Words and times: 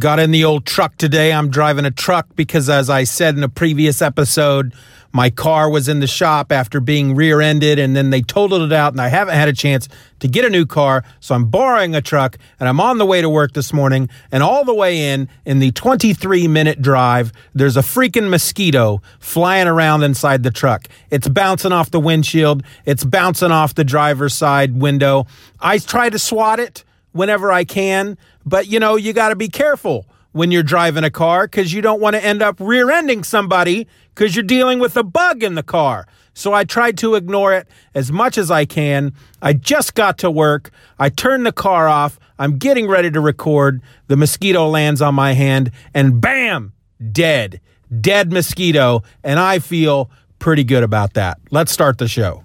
Got 0.00 0.20
in 0.20 0.30
the 0.30 0.44
old 0.44 0.64
truck 0.64 0.96
today. 0.96 1.32
I'm 1.32 1.50
driving 1.50 1.84
a 1.84 1.90
truck 1.90 2.28
because, 2.36 2.70
as 2.70 2.88
I 2.88 3.02
said 3.02 3.36
in 3.36 3.42
a 3.42 3.48
previous 3.48 4.00
episode, 4.00 4.72
my 5.10 5.28
car 5.28 5.68
was 5.68 5.88
in 5.88 5.98
the 5.98 6.06
shop 6.06 6.52
after 6.52 6.78
being 6.78 7.16
rear 7.16 7.40
ended 7.40 7.80
and 7.80 7.96
then 7.96 8.10
they 8.10 8.22
totaled 8.22 8.62
it 8.62 8.72
out, 8.72 8.92
and 8.92 9.00
I 9.00 9.08
haven't 9.08 9.34
had 9.34 9.48
a 9.48 9.52
chance 9.52 9.88
to 10.20 10.28
get 10.28 10.44
a 10.44 10.50
new 10.50 10.66
car. 10.66 11.02
So 11.18 11.34
I'm 11.34 11.46
borrowing 11.46 11.96
a 11.96 12.00
truck 12.00 12.38
and 12.60 12.68
I'm 12.68 12.78
on 12.78 12.98
the 12.98 13.06
way 13.06 13.20
to 13.20 13.28
work 13.28 13.54
this 13.54 13.72
morning. 13.72 14.08
And 14.30 14.40
all 14.40 14.64
the 14.64 14.74
way 14.74 15.12
in, 15.12 15.28
in 15.44 15.58
the 15.58 15.72
23 15.72 16.46
minute 16.46 16.80
drive, 16.80 17.32
there's 17.52 17.76
a 17.76 17.82
freaking 17.82 18.30
mosquito 18.30 19.02
flying 19.18 19.66
around 19.66 20.04
inside 20.04 20.44
the 20.44 20.52
truck. 20.52 20.86
It's 21.10 21.26
bouncing 21.26 21.72
off 21.72 21.90
the 21.90 21.98
windshield, 21.98 22.62
it's 22.84 23.02
bouncing 23.02 23.50
off 23.50 23.74
the 23.74 23.82
driver's 23.82 24.34
side 24.34 24.80
window. 24.80 25.26
I 25.58 25.78
try 25.78 26.08
to 26.08 26.20
swat 26.20 26.60
it 26.60 26.84
whenever 27.10 27.50
I 27.50 27.64
can. 27.64 28.16
But 28.48 28.66
you 28.66 28.80
know, 28.80 28.96
you 28.96 29.12
got 29.12 29.28
to 29.28 29.36
be 29.36 29.48
careful 29.48 30.06
when 30.32 30.50
you're 30.50 30.62
driving 30.62 31.04
a 31.04 31.10
car 31.10 31.46
because 31.46 31.72
you 31.72 31.82
don't 31.82 32.00
want 32.00 32.16
to 32.16 32.24
end 32.24 32.42
up 32.42 32.56
rear 32.60 32.90
ending 32.90 33.24
somebody 33.24 33.86
because 34.14 34.34
you're 34.34 34.42
dealing 34.42 34.78
with 34.78 34.96
a 34.96 35.02
bug 35.02 35.42
in 35.42 35.54
the 35.54 35.62
car. 35.62 36.06
So 36.34 36.52
I 36.52 36.64
tried 36.64 36.96
to 36.98 37.14
ignore 37.14 37.52
it 37.52 37.66
as 37.94 38.12
much 38.12 38.38
as 38.38 38.50
I 38.50 38.64
can. 38.64 39.12
I 39.42 39.52
just 39.52 39.94
got 39.94 40.18
to 40.18 40.30
work. 40.30 40.70
I 40.98 41.08
turned 41.08 41.44
the 41.44 41.52
car 41.52 41.88
off. 41.88 42.18
I'm 42.38 42.58
getting 42.58 42.86
ready 42.86 43.10
to 43.10 43.20
record. 43.20 43.82
The 44.06 44.16
mosquito 44.16 44.68
lands 44.68 45.02
on 45.02 45.14
my 45.14 45.32
hand 45.32 45.72
and 45.92 46.20
bam, 46.20 46.72
dead. 47.12 47.60
Dead 48.00 48.32
mosquito. 48.32 49.02
And 49.24 49.40
I 49.40 49.58
feel 49.58 50.10
pretty 50.38 50.62
good 50.62 50.84
about 50.84 51.14
that. 51.14 51.38
Let's 51.50 51.72
start 51.72 51.98
the 51.98 52.06
show. 52.06 52.44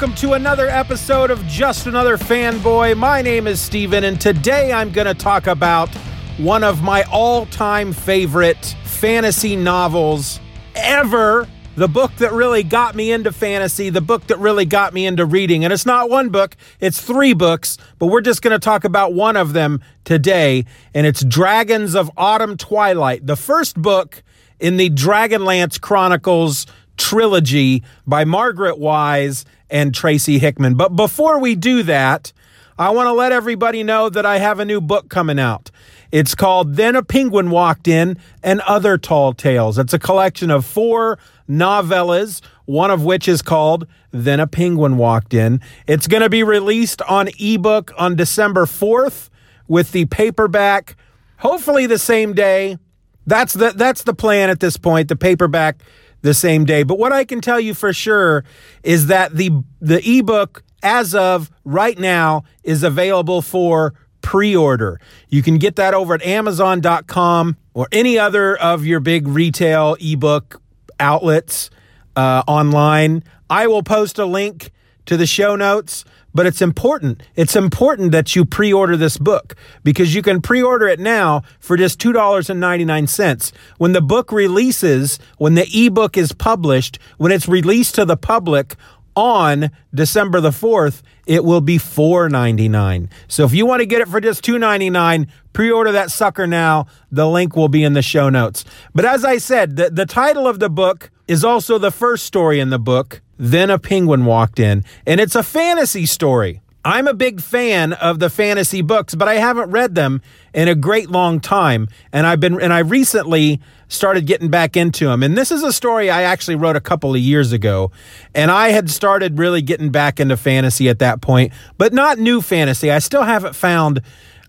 Welcome 0.00 0.16
to 0.16 0.32
another 0.32 0.66
episode 0.66 1.30
of 1.30 1.46
Just 1.46 1.86
Another 1.86 2.16
Fanboy. 2.16 2.96
My 2.96 3.20
name 3.20 3.46
is 3.46 3.60
Steven, 3.60 4.04
and 4.04 4.18
today 4.18 4.72
I'm 4.72 4.92
going 4.92 5.06
to 5.06 5.12
talk 5.12 5.46
about 5.46 5.90
one 6.38 6.64
of 6.64 6.82
my 6.82 7.02
all 7.12 7.44
time 7.44 7.92
favorite 7.92 8.74
fantasy 8.84 9.56
novels 9.56 10.40
ever. 10.74 11.46
The 11.76 11.86
book 11.86 12.16
that 12.16 12.32
really 12.32 12.62
got 12.62 12.94
me 12.94 13.12
into 13.12 13.30
fantasy, 13.30 13.90
the 13.90 14.00
book 14.00 14.26
that 14.28 14.38
really 14.38 14.64
got 14.64 14.94
me 14.94 15.04
into 15.04 15.26
reading. 15.26 15.64
And 15.64 15.72
it's 15.72 15.84
not 15.84 16.08
one 16.08 16.30
book, 16.30 16.56
it's 16.80 16.98
three 16.98 17.34
books, 17.34 17.76
but 17.98 18.06
we're 18.06 18.22
just 18.22 18.40
going 18.40 18.52
to 18.52 18.58
talk 18.58 18.84
about 18.84 19.12
one 19.12 19.36
of 19.36 19.52
them 19.52 19.82
today. 20.04 20.64
And 20.94 21.06
it's 21.06 21.22
Dragons 21.22 21.94
of 21.94 22.10
Autumn 22.16 22.56
Twilight, 22.56 23.26
the 23.26 23.36
first 23.36 23.76
book 23.76 24.22
in 24.58 24.78
the 24.78 24.88
Dragonlance 24.88 25.78
Chronicles 25.78 26.66
trilogy 26.96 27.82
by 28.06 28.24
Margaret 28.24 28.76
Weis 28.76 29.44
and 29.70 29.94
Tracy 29.94 30.38
Hickman. 30.38 30.74
But 30.74 30.96
before 30.96 31.38
we 31.38 31.54
do 31.54 31.82
that, 31.84 32.32
I 32.78 32.90
want 32.90 33.06
to 33.06 33.12
let 33.12 33.32
everybody 33.32 33.82
know 33.82 34.08
that 34.08 34.24
I 34.24 34.38
have 34.38 34.58
a 34.58 34.64
new 34.64 34.80
book 34.80 35.08
coming 35.08 35.38
out. 35.38 35.70
It's 36.10 36.34
called 36.34 36.74
Then 36.74 36.96
a 36.96 37.02
Penguin 37.02 37.50
Walked 37.50 37.86
In 37.86 38.18
and 38.42 38.60
Other 38.62 38.98
Tall 38.98 39.32
Tales. 39.32 39.78
It's 39.78 39.92
a 39.92 39.98
collection 39.98 40.50
of 40.50 40.64
four 40.64 41.18
novellas, 41.48 42.40
one 42.64 42.90
of 42.90 43.04
which 43.04 43.28
is 43.28 43.42
called 43.42 43.86
Then 44.10 44.40
a 44.40 44.46
Penguin 44.46 44.96
Walked 44.96 45.34
In. 45.34 45.60
It's 45.86 46.06
going 46.06 46.22
to 46.22 46.30
be 46.30 46.42
released 46.42 47.02
on 47.02 47.28
ebook 47.38 47.92
on 47.96 48.16
December 48.16 48.64
4th 48.64 49.28
with 49.68 49.92
the 49.92 50.06
paperback 50.06 50.96
hopefully 51.40 51.86
the 51.86 51.98
same 51.98 52.32
day. 52.32 52.78
That's 53.26 53.54
the 53.54 53.72
that's 53.74 54.04
the 54.04 54.14
plan 54.14 54.48
at 54.48 54.60
this 54.60 54.76
point. 54.76 55.08
The 55.08 55.16
paperback 55.16 55.82
the 56.22 56.34
same 56.34 56.64
day. 56.64 56.82
But 56.82 56.98
what 56.98 57.12
I 57.12 57.24
can 57.24 57.40
tell 57.40 57.60
you 57.60 57.74
for 57.74 57.92
sure 57.92 58.44
is 58.82 59.06
that 59.06 59.36
the 59.36 59.50
the 59.80 60.00
ebook 60.18 60.62
as 60.82 61.14
of 61.14 61.50
right 61.64 61.98
now 61.98 62.44
is 62.62 62.82
available 62.82 63.42
for 63.42 63.94
pre-order. 64.22 65.00
You 65.28 65.42
can 65.42 65.58
get 65.58 65.76
that 65.76 65.94
over 65.94 66.14
at 66.14 66.22
amazon.com 66.22 67.56
or 67.74 67.88
any 67.92 68.18
other 68.18 68.56
of 68.56 68.84
your 68.84 69.00
big 69.00 69.26
retail 69.26 69.96
ebook 70.00 70.60
outlets 70.98 71.70
uh, 72.16 72.42
online. 72.46 73.24
I 73.48 73.66
will 73.66 73.82
post 73.82 74.18
a 74.18 74.26
link 74.26 74.70
to 75.06 75.16
the 75.16 75.26
show 75.26 75.56
notes 75.56 76.04
but 76.34 76.46
it's 76.46 76.62
important. 76.62 77.22
It's 77.34 77.56
important 77.56 78.12
that 78.12 78.34
you 78.36 78.44
pre 78.44 78.72
order 78.72 78.96
this 78.96 79.18
book 79.18 79.56
because 79.82 80.14
you 80.14 80.22
can 80.22 80.40
pre 80.40 80.62
order 80.62 80.86
it 80.88 81.00
now 81.00 81.42
for 81.58 81.76
just 81.76 81.98
$2.99. 82.00 83.52
When 83.78 83.92
the 83.92 84.00
book 84.00 84.32
releases, 84.32 85.18
when 85.38 85.54
the 85.54 85.68
ebook 85.74 86.16
is 86.16 86.32
published, 86.32 86.98
when 87.18 87.32
it's 87.32 87.48
released 87.48 87.94
to 87.96 88.04
the 88.04 88.16
public 88.16 88.76
on 89.16 89.70
December 89.94 90.40
the 90.40 90.50
4th, 90.50 91.02
it 91.26 91.44
will 91.44 91.60
be 91.60 91.78
$4.99. 91.78 93.08
So 93.28 93.44
if 93.44 93.52
you 93.52 93.66
want 93.66 93.80
to 93.80 93.86
get 93.86 94.00
it 94.00 94.08
for 94.08 94.20
just 94.20 94.44
$2.99, 94.44 95.28
pre 95.52 95.70
order 95.70 95.92
that 95.92 96.10
sucker 96.10 96.46
now. 96.46 96.86
The 97.10 97.28
link 97.28 97.56
will 97.56 97.68
be 97.68 97.84
in 97.84 97.92
the 97.92 98.02
show 98.02 98.30
notes. 98.30 98.64
But 98.94 99.04
as 99.04 99.24
I 99.24 99.38
said, 99.38 99.76
the, 99.76 99.90
the 99.90 100.06
title 100.06 100.46
of 100.46 100.60
the 100.60 100.70
book 100.70 101.10
is 101.26 101.44
also 101.44 101.78
the 101.78 101.90
first 101.90 102.24
story 102.24 102.60
in 102.60 102.70
the 102.70 102.78
book 102.78 103.20
then 103.40 103.70
a 103.70 103.78
penguin 103.78 104.26
walked 104.26 104.60
in, 104.60 104.84
and 105.06 105.18
it's 105.18 105.34
a 105.34 105.42
fantasy 105.42 106.04
story. 106.04 106.60
I'm 106.84 107.08
a 107.08 107.14
big 107.14 107.40
fan 107.40 107.92
of 107.94 108.20
the 108.20 108.30
fantasy 108.30 108.80
books, 108.80 109.14
but 109.14 109.28
I 109.28 109.34
haven't 109.34 109.70
read 109.70 109.94
them 109.94 110.22
in 110.54 110.68
a 110.68 110.74
great 110.74 111.10
long 111.10 111.40
time. 111.40 111.88
And 112.12 112.26
I've 112.26 112.40
been, 112.40 112.60
and 112.60 112.72
I 112.72 112.78
recently 112.78 113.60
started 113.88 114.26
getting 114.26 114.48
back 114.48 114.78
into 114.78 115.06
them. 115.06 115.22
And 115.22 115.36
this 115.36 115.50
is 115.50 115.62
a 115.62 115.74
story 115.74 116.08
I 116.08 116.22
actually 116.22 116.54
wrote 116.54 116.76
a 116.76 116.80
couple 116.80 117.14
of 117.14 117.20
years 117.20 117.52
ago. 117.52 117.90
And 118.34 118.50
I 118.50 118.70
had 118.70 118.88
started 118.88 119.38
really 119.38 119.60
getting 119.60 119.90
back 119.90 120.20
into 120.20 120.38
fantasy 120.38 120.88
at 120.88 121.00
that 121.00 121.20
point, 121.20 121.52
but 121.76 121.92
not 121.92 122.18
new 122.18 122.40
fantasy. 122.40 122.90
I 122.90 122.98
still 122.98 123.24
haven't 123.24 123.54
found 123.54 124.00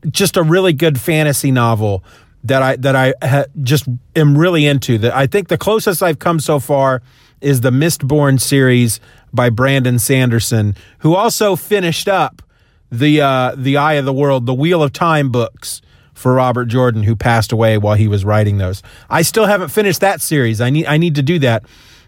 just 0.09 0.37
a 0.37 0.43
really 0.43 0.71
good 0.71 1.01
fantasy 1.01 1.51
novel 1.51 2.01
that 2.45 2.61
I, 2.61 2.75
that 2.77 2.95
I 2.95 3.13
ha- 3.21 3.45
just 3.61 3.87
am 4.15 4.37
really 4.37 4.65
into. 4.65 4.97
That 4.97 5.13
I 5.13 5.27
think 5.27 5.49
the 5.49 5.57
closest 5.57 6.01
I've 6.01 6.19
come 6.19 6.39
so 6.39 6.59
far 6.59 7.01
is 7.41 7.61
the 7.61 7.71
Mistborn 7.71 8.39
series 8.39 8.99
by 9.33 9.49
Brandon 9.49 9.99
Sanderson, 9.99 10.75
who 10.99 11.15
also 11.15 11.55
finished 11.55 12.07
up 12.07 12.41
the 12.91 13.21
uh, 13.21 13.55
the 13.57 13.77
Eye 13.77 13.93
of 13.93 14.05
the 14.05 14.13
World, 14.13 14.45
the 14.45 14.53
Wheel 14.53 14.83
of 14.83 14.93
Time 14.93 15.29
books 15.31 15.81
for 16.13 16.33
Robert 16.33 16.65
Jordan, 16.65 17.03
who 17.03 17.15
passed 17.15 17.51
away 17.51 17.77
while 17.77 17.95
he 17.95 18.07
was 18.07 18.23
writing 18.23 18.57
those. 18.57 18.83
I 19.09 19.21
still 19.23 19.45
haven't 19.45 19.69
finished 19.69 20.01
that 20.01 20.21
series. 20.21 20.61
I 20.61 20.69
need 20.69 20.85
I 20.85 20.97
need 20.97 21.15
to 21.15 21.23
do 21.23 21.39
that. 21.39 21.63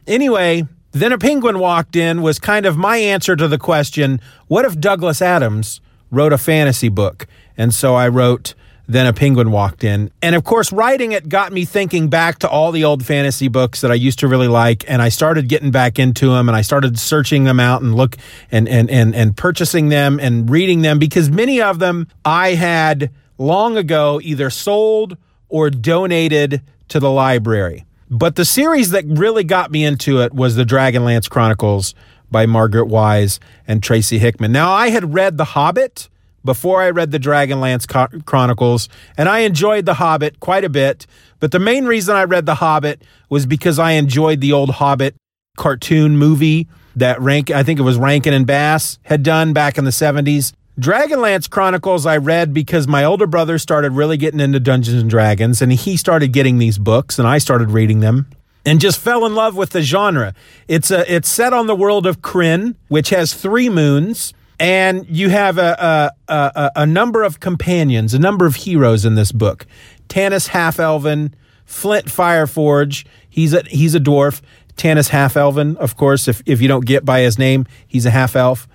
Anyway, 0.05 0.67
then 0.91 1.11
a 1.11 1.17
penguin 1.17 1.59
walked 1.59 1.95
in 1.95 2.21
was 2.21 2.37
kind 2.39 2.65
of 2.65 2.77
my 2.77 2.97
answer 2.97 3.35
to 3.35 3.47
the 3.47 3.57
question: 3.57 4.21
What 4.47 4.65
if 4.65 4.79
Douglas 4.79 5.21
Adams 5.21 5.81
wrote 6.11 6.33
a 6.33 6.37
fantasy 6.37 6.89
book? 6.89 7.27
And 7.57 7.73
so 7.73 7.95
I 7.95 8.07
wrote 8.07 8.53
then 8.87 9.05
a 9.05 9.13
penguin 9.13 9.51
walked 9.51 9.83
in. 9.83 10.11
And 10.21 10.35
of 10.35 10.43
course, 10.43 10.71
writing 10.71 11.13
it 11.13 11.29
got 11.29 11.53
me 11.53 11.65
thinking 11.65 12.09
back 12.09 12.39
to 12.39 12.49
all 12.49 12.71
the 12.71 12.83
old 12.83 13.05
fantasy 13.05 13.47
books 13.47 13.81
that 13.81 13.91
I 13.91 13.95
used 13.95 14.19
to 14.19 14.27
really 14.27 14.47
like. 14.47 14.83
And 14.89 15.01
I 15.01 15.09
started 15.09 15.47
getting 15.47 15.71
back 15.71 15.99
into 15.99 16.29
them 16.29 16.49
and 16.49 16.55
I 16.55 16.61
started 16.61 16.99
searching 16.99 17.45
them 17.45 17.59
out 17.59 17.81
and 17.81 17.95
look 17.95 18.17
and, 18.51 18.67
and, 18.67 18.89
and, 18.89 19.15
and 19.15 19.37
purchasing 19.37 19.89
them 19.89 20.19
and 20.19 20.49
reading 20.49 20.81
them 20.81 20.99
because 20.99 21.29
many 21.29 21.61
of 21.61 21.79
them 21.79 22.07
I 22.25 22.55
had 22.55 23.11
long 23.37 23.77
ago 23.77 24.19
either 24.21 24.49
sold 24.49 25.17
or 25.47 25.69
donated 25.69 26.61
to 26.89 26.99
the 26.99 27.09
library. 27.09 27.85
But 28.09 28.35
the 28.35 28.45
series 28.45 28.91
that 28.91 29.05
really 29.05 29.43
got 29.43 29.71
me 29.71 29.85
into 29.85 30.21
it 30.21 30.33
was 30.33 30.55
the 30.55 30.65
Dragonlance 30.65 31.29
Chronicles 31.29 31.95
by 32.29 32.45
Margaret 32.45 32.87
Weis 32.87 33.39
and 33.67 33.81
Tracy 33.81 34.19
Hickman. 34.19 34.51
Now, 34.51 34.71
I 34.71 34.89
had 34.89 35.13
read 35.13 35.37
The 35.37 35.45
Hobbit 35.45 36.09
before 36.43 36.81
I 36.81 36.89
read 36.89 37.11
the 37.11 37.19
Dragonlance 37.19 38.25
Chronicles, 38.25 38.89
and 39.17 39.29
I 39.29 39.39
enjoyed 39.39 39.85
The 39.85 39.95
Hobbit 39.95 40.39
quite 40.39 40.63
a 40.63 40.69
bit. 40.69 41.05
But 41.39 41.51
the 41.51 41.59
main 41.59 41.85
reason 41.85 42.15
I 42.15 42.23
read 42.23 42.45
The 42.45 42.55
Hobbit 42.55 43.01
was 43.29 43.45
because 43.45 43.79
I 43.79 43.91
enjoyed 43.91 44.41
the 44.41 44.53
old 44.53 44.71
Hobbit 44.71 45.15
cartoon 45.57 46.17
movie 46.17 46.67
that 46.95 47.19
Rank 47.21 47.51
I 47.51 47.63
think 47.63 47.79
it 47.79 47.83
was 47.83 47.97
Rankin 47.97 48.33
and 48.33 48.45
Bass 48.45 48.99
had 49.03 49.23
done 49.23 49.53
back 49.53 49.77
in 49.77 49.85
the 49.85 49.91
70s. 49.91 50.53
Dragonlance 50.79 51.49
Chronicles 51.49 52.05
I 52.05 52.17
read 52.17 52.53
because 52.53 52.87
my 52.87 53.03
older 53.03 53.27
brother 53.27 53.59
started 53.59 53.91
really 53.91 54.17
getting 54.17 54.39
into 54.39 54.59
Dungeons 54.59 55.01
and 55.01 55.09
Dragons 55.09 55.61
and 55.61 55.71
he 55.71 55.97
started 55.97 56.33
getting 56.33 56.57
these 56.57 56.79
books 56.79 57.19
and 57.19 57.27
I 57.27 57.37
started 57.37 57.69
reading 57.69 57.99
them 57.99 58.27
and 58.65 58.79
just 58.79 58.99
fell 58.99 59.25
in 59.25 59.35
love 59.35 59.55
with 59.55 59.71
the 59.71 59.81
genre. 59.81 60.33
It's 60.67 60.89
a 60.89 61.13
it's 61.13 61.29
set 61.29 61.53
on 61.53 61.67
the 61.67 61.75
world 61.75 62.07
of 62.07 62.21
Krynn, 62.21 62.75
which 62.87 63.09
has 63.09 63.33
three 63.33 63.69
moons, 63.69 64.33
and 64.63 65.05
you 65.09 65.27
have 65.27 65.57
a 65.57 66.13
a, 66.29 66.33
a, 66.33 66.71
a 66.77 66.85
number 66.85 67.21
of 67.21 67.41
companions, 67.41 68.13
a 68.13 68.19
number 68.19 68.45
of 68.45 68.55
heroes 68.55 69.03
in 69.03 69.15
this 69.15 69.33
book. 69.33 69.67
Tanis 70.07 70.47
Half 70.47 70.79
Elven, 70.79 71.35
Flint 71.65 72.05
Fireforge. 72.05 73.05
He's 73.29 73.53
a 73.53 73.63
he's 73.63 73.93
a 73.93 73.99
dwarf. 73.99 74.41
Tanis 74.77 75.09
Half 75.09 75.35
Elven, 75.35 75.75
of 75.77 75.97
course. 75.97 76.29
If 76.29 76.41
if 76.45 76.61
you 76.61 76.69
don't 76.69 76.85
get 76.85 77.03
by 77.03 77.19
his 77.19 77.37
name, 77.37 77.65
he's 77.85 78.05
a 78.05 78.09
half 78.09 78.37
elf. 78.37 78.67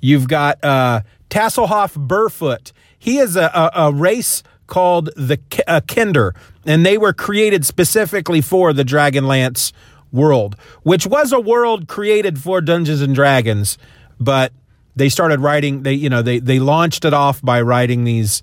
You've 0.00 0.28
got 0.28 0.64
uh, 0.64 1.02
Tasslehoff 1.28 1.94
Burrfoot. 1.94 2.72
He 2.98 3.18
is 3.18 3.36
a, 3.36 3.50
a, 3.54 3.88
a 3.88 3.92
race 3.92 4.42
called 4.66 5.10
the 5.14 5.38
uh, 5.66 5.82
Kender, 5.82 6.34
and 6.64 6.86
they 6.86 6.96
were 6.96 7.12
created 7.12 7.66
specifically 7.66 8.40
for 8.40 8.72
the 8.72 8.82
Dragonlance 8.82 9.72
world, 10.10 10.56
which 10.84 11.06
was 11.06 11.32
a 11.32 11.40
world 11.40 11.86
created 11.86 12.38
for 12.38 12.62
Dungeons 12.62 13.02
and 13.02 13.14
Dragons, 13.14 13.76
but 14.18 14.52
they 14.96 15.08
started 15.08 15.40
writing. 15.40 15.82
They 15.82 15.94
you 15.94 16.08
know 16.08 16.22
they 16.22 16.38
they 16.38 16.58
launched 16.58 17.04
it 17.04 17.14
off 17.14 17.42
by 17.42 17.60
writing 17.60 18.04
these 18.04 18.42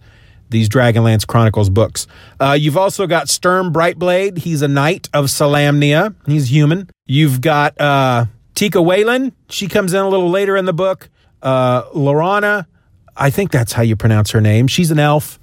these 0.50 0.70
Dragonlance 0.70 1.26
Chronicles 1.26 1.70
books. 1.70 2.08
Uh, 2.40 2.58
you've 2.60 2.78
also 2.78 3.08
got 3.08 3.30
Sturm 3.30 3.74
Brightblade. 3.74 4.40
He's 4.40 4.62
a 4.62 4.68
knight 4.68 5.10
of 5.14 5.26
Solamnia. 5.26 6.14
He's 6.26 6.52
human. 6.52 6.90
You've 7.06 7.42
got 7.42 7.80
uh, 7.80 8.26
Tika 8.54 8.80
Waylan. 8.80 9.32
She 9.50 9.68
comes 9.68 9.94
in 9.94 10.02
a 10.02 10.10
little 10.10 10.30
later 10.30 10.58
in 10.58 10.66
the 10.66 10.74
book. 10.74 11.10
Uh, 11.42 11.84
Laurana. 11.92 12.66
I 13.16 13.30
think 13.30 13.52
that's 13.52 13.74
how 13.74 13.82
you 13.82 13.96
pronounce 13.96 14.32
her 14.32 14.42
name. 14.42 14.68
She's 14.68 14.92
an 14.92 15.00
elf. 15.00 15.40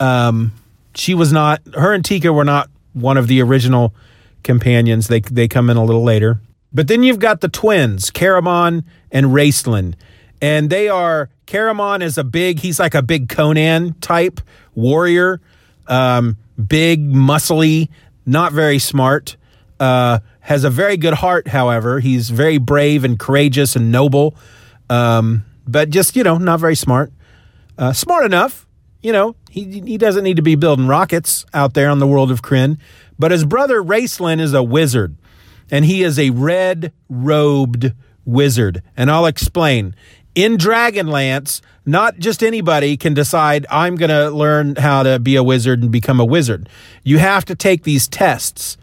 Um, 0.00 0.52
she 0.94 1.14
was 1.14 1.32
not. 1.32 1.60
Her 1.74 1.92
and 1.92 2.04
Tika 2.04 2.32
were 2.32 2.44
not 2.44 2.70
one 2.92 3.16
of 3.16 3.28
the 3.28 3.42
original 3.42 3.94
companions. 4.42 5.08
They 5.08 5.20
they 5.20 5.48
come 5.48 5.70
in 5.70 5.76
a 5.76 5.84
little 5.84 6.04
later. 6.04 6.40
But 6.72 6.88
then 6.88 7.02
you've 7.02 7.18
got 7.18 7.42
the 7.42 7.48
twins, 7.48 8.10
Caramon 8.10 8.84
and 9.10 9.26
Raistlin. 9.26 9.94
And 10.42 10.68
they 10.68 10.88
are 10.88 11.30
Caramon 11.46 12.02
is 12.02 12.18
a 12.18 12.24
big, 12.24 12.58
he's 12.58 12.80
like 12.80 12.94
a 12.94 13.02
big 13.02 13.28
Conan 13.28 13.94
type 14.00 14.40
warrior, 14.74 15.40
um, 15.86 16.36
big, 16.66 17.08
muscly, 17.08 17.88
not 18.26 18.52
very 18.52 18.78
smart. 18.78 19.36
Uh, 19.78 20.18
has 20.40 20.64
a 20.64 20.70
very 20.70 20.96
good 20.96 21.14
heart, 21.14 21.48
however. 21.48 22.00
He's 22.00 22.30
very 22.30 22.58
brave 22.58 23.04
and 23.04 23.18
courageous 23.18 23.76
and 23.76 23.92
noble, 23.92 24.34
um, 24.90 25.44
but 25.66 25.90
just, 25.90 26.16
you 26.16 26.24
know, 26.24 26.38
not 26.38 26.58
very 26.58 26.74
smart. 26.74 27.12
Uh, 27.78 27.92
smart 27.92 28.24
enough, 28.24 28.66
you 29.02 29.12
know, 29.12 29.36
he, 29.50 29.80
he 29.80 29.98
doesn't 29.98 30.24
need 30.24 30.36
to 30.36 30.42
be 30.42 30.56
building 30.56 30.86
rockets 30.86 31.44
out 31.54 31.74
there 31.74 31.88
on 31.88 32.00
the 32.00 32.06
world 32.06 32.30
of 32.30 32.42
Krynn. 32.42 32.78
But 33.18 33.30
his 33.30 33.44
brother 33.44 33.82
Raistlin 33.82 34.40
is 34.40 34.54
a 34.54 34.62
wizard, 34.62 35.16
and 35.70 35.84
he 35.84 36.02
is 36.02 36.18
a 36.18 36.30
red 36.30 36.92
robed 37.08 37.92
wizard. 38.24 38.82
And 38.96 39.10
I'll 39.10 39.26
explain. 39.26 39.94
In 40.34 40.56
Dragonlance, 40.56 41.60
not 41.84 42.18
just 42.18 42.42
anybody 42.42 42.96
can 42.96 43.12
decide, 43.12 43.66
I'm 43.68 43.96
going 43.96 44.10
to 44.10 44.30
learn 44.30 44.76
how 44.76 45.02
to 45.02 45.18
be 45.18 45.36
a 45.36 45.42
wizard 45.42 45.82
and 45.82 45.92
become 45.92 46.20
a 46.20 46.24
wizard. 46.24 46.70
You 47.04 47.18
have 47.18 47.44
to 47.46 47.54
take 47.54 47.82
these 47.82 48.08
tests. 48.08 48.78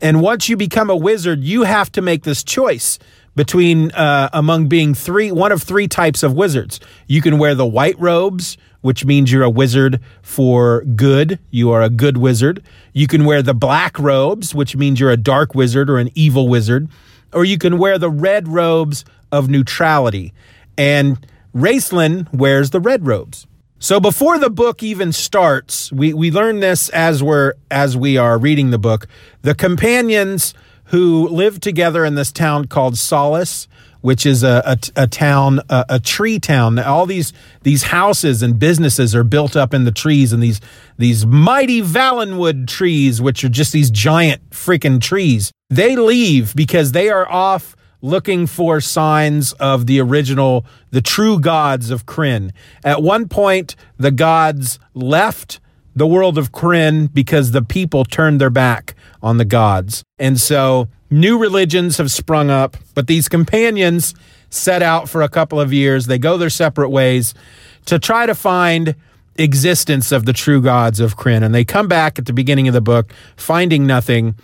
And 0.00 0.22
once 0.22 0.48
you 0.48 0.56
become 0.56 0.88
a 0.88 0.96
wizard, 0.96 1.44
you 1.44 1.64
have 1.64 1.92
to 1.92 2.02
make 2.02 2.22
this 2.22 2.42
choice 2.42 2.98
between 3.34 3.90
uh, 3.92 4.30
among 4.32 4.68
being 4.68 4.94
three 4.94 5.30
one 5.30 5.52
of 5.52 5.62
three 5.62 5.86
types 5.86 6.22
of 6.22 6.32
wizards. 6.32 6.80
You 7.06 7.20
can 7.20 7.36
wear 7.36 7.54
the 7.54 7.66
white 7.66 7.98
robes, 8.00 8.56
which 8.80 9.04
means 9.04 9.30
you're 9.30 9.42
a 9.42 9.50
wizard 9.50 10.00
for 10.22 10.82
good. 10.82 11.38
You 11.50 11.70
are 11.72 11.82
a 11.82 11.90
good 11.90 12.16
wizard. 12.16 12.62
You 12.94 13.06
can 13.06 13.26
wear 13.26 13.42
the 13.42 13.52
black 13.52 13.98
robes, 13.98 14.54
which 14.54 14.76
means 14.76 14.98
you're 14.98 15.10
a 15.10 15.18
dark 15.18 15.54
wizard 15.54 15.90
or 15.90 15.98
an 15.98 16.10
evil 16.14 16.48
wizard. 16.48 16.88
Or 17.34 17.44
you 17.44 17.58
can 17.58 17.76
wear 17.76 17.98
the 17.98 18.10
red 18.10 18.48
robes 18.48 19.04
of 19.30 19.50
neutrality. 19.50 20.32
And 20.76 21.26
Raistlin 21.54 22.32
wears 22.32 22.70
the 22.70 22.80
red 22.80 23.06
robes. 23.06 23.46
So 23.78 24.00
before 24.00 24.38
the 24.38 24.50
book 24.50 24.82
even 24.82 25.12
starts, 25.12 25.92
we, 25.92 26.14
we 26.14 26.30
learn 26.30 26.60
this 26.60 26.88
as 26.90 27.22
we're 27.22 27.54
as 27.70 27.96
we 27.96 28.16
are 28.16 28.38
reading 28.38 28.70
the 28.70 28.78
book. 28.78 29.06
The 29.42 29.54
companions 29.54 30.54
who 30.86 31.28
live 31.28 31.60
together 31.60 32.04
in 32.04 32.14
this 32.14 32.32
town 32.32 32.66
called 32.66 32.96
Solace, 32.96 33.68
which 34.00 34.24
is 34.24 34.42
a, 34.42 34.62
a, 34.64 35.02
a 35.02 35.06
town, 35.06 35.60
a, 35.68 35.84
a, 35.90 36.00
tree 36.00 36.38
town. 36.38 36.78
All 36.78 37.06
these 37.06 37.32
these 37.64 37.84
houses 37.84 38.42
and 38.42 38.58
businesses 38.58 39.14
are 39.14 39.24
built 39.24 39.56
up 39.56 39.74
in 39.74 39.84
the 39.84 39.92
trees, 39.92 40.32
and 40.32 40.42
these 40.42 40.60
these 40.96 41.26
mighty 41.26 41.82
Vallenwood 41.82 42.68
trees, 42.68 43.20
which 43.20 43.44
are 43.44 43.48
just 43.48 43.72
these 43.72 43.90
giant 43.90 44.48
freaking 44.50 45.00
trees. 45.00 45.52
They 45.68 45.96
leave 45.96 46.54
because 46.54 46.92
they 46.92 47.10
are 47.10 47.30
off 47.30 47.76
looking 48.06 48.46
for 48.46 48.80
signs 48.80 49.52
of 49.54 49.86
the 49.86 50.00
original, 50.00 50.64
the 50.92 51.02
true 51.02 51.40
gods 51.40 51.90
of 51.90 52.06
Krynn. 52.06 52.52
At 52.84 53.02
one 53.02 53.28
point, 53.28 53.74
the 53.98 54.12
gods 54.12 54.78
left 54.94 55.58
the 55.94 56.06
world 56.06 56.38
of 56.38 56.52
Krynn 56.52 57.12
because 57.12 57.50
the 57.50 57.62
people 57.62 58.04
turned 58.04 58.40
their 58.40 58.50
back 58.50 58.94
on 59.22 59.38
the 59.38 59.44
gods. 59.44 60.04
And 60.18 60.40
so 60.40 60.88
new 61.10 61.36
religions 61.36 61.96
have 61.98 62.12
sprung 62.12 62.48
up, 62.48 62.76
but 62.94 63.08
these 63.08 63.28
companions 63.28 64.14
set 64.50 64.82
out 64.82 65.08
for 65.08 65.22
a 65.22 65.28
couple 65.28 65.60
of 65.60 65.72
years. 65.72 66.06
They 66.06 66.18
go 66.18 66.36
their 66.36 66.50
separate 66.50 66.90
ways 66.90 67.34
to 67.86 67.98
try 67.98 68.26
to 68.26 68.34
find 68.34 68.94
existence 69.34 70.12
of 70.12 70.26
the 70.26 70.32
true 70.32 70.62
gods 70.62 71.00
of 71.00 71.16
Krynn. 71.16 71.42
And 71.42 71.54
they 71.54 71.64
come 71.64 71.88
back 71.88 72.18
at 72.18 72.26
the 72.26 72.32
beginning 72.32 72.68
of 72.68 72.74
the 72.74 72.80
book, 72.80 73.12
finding 73.36 73.84
nothing. 73.84 74.36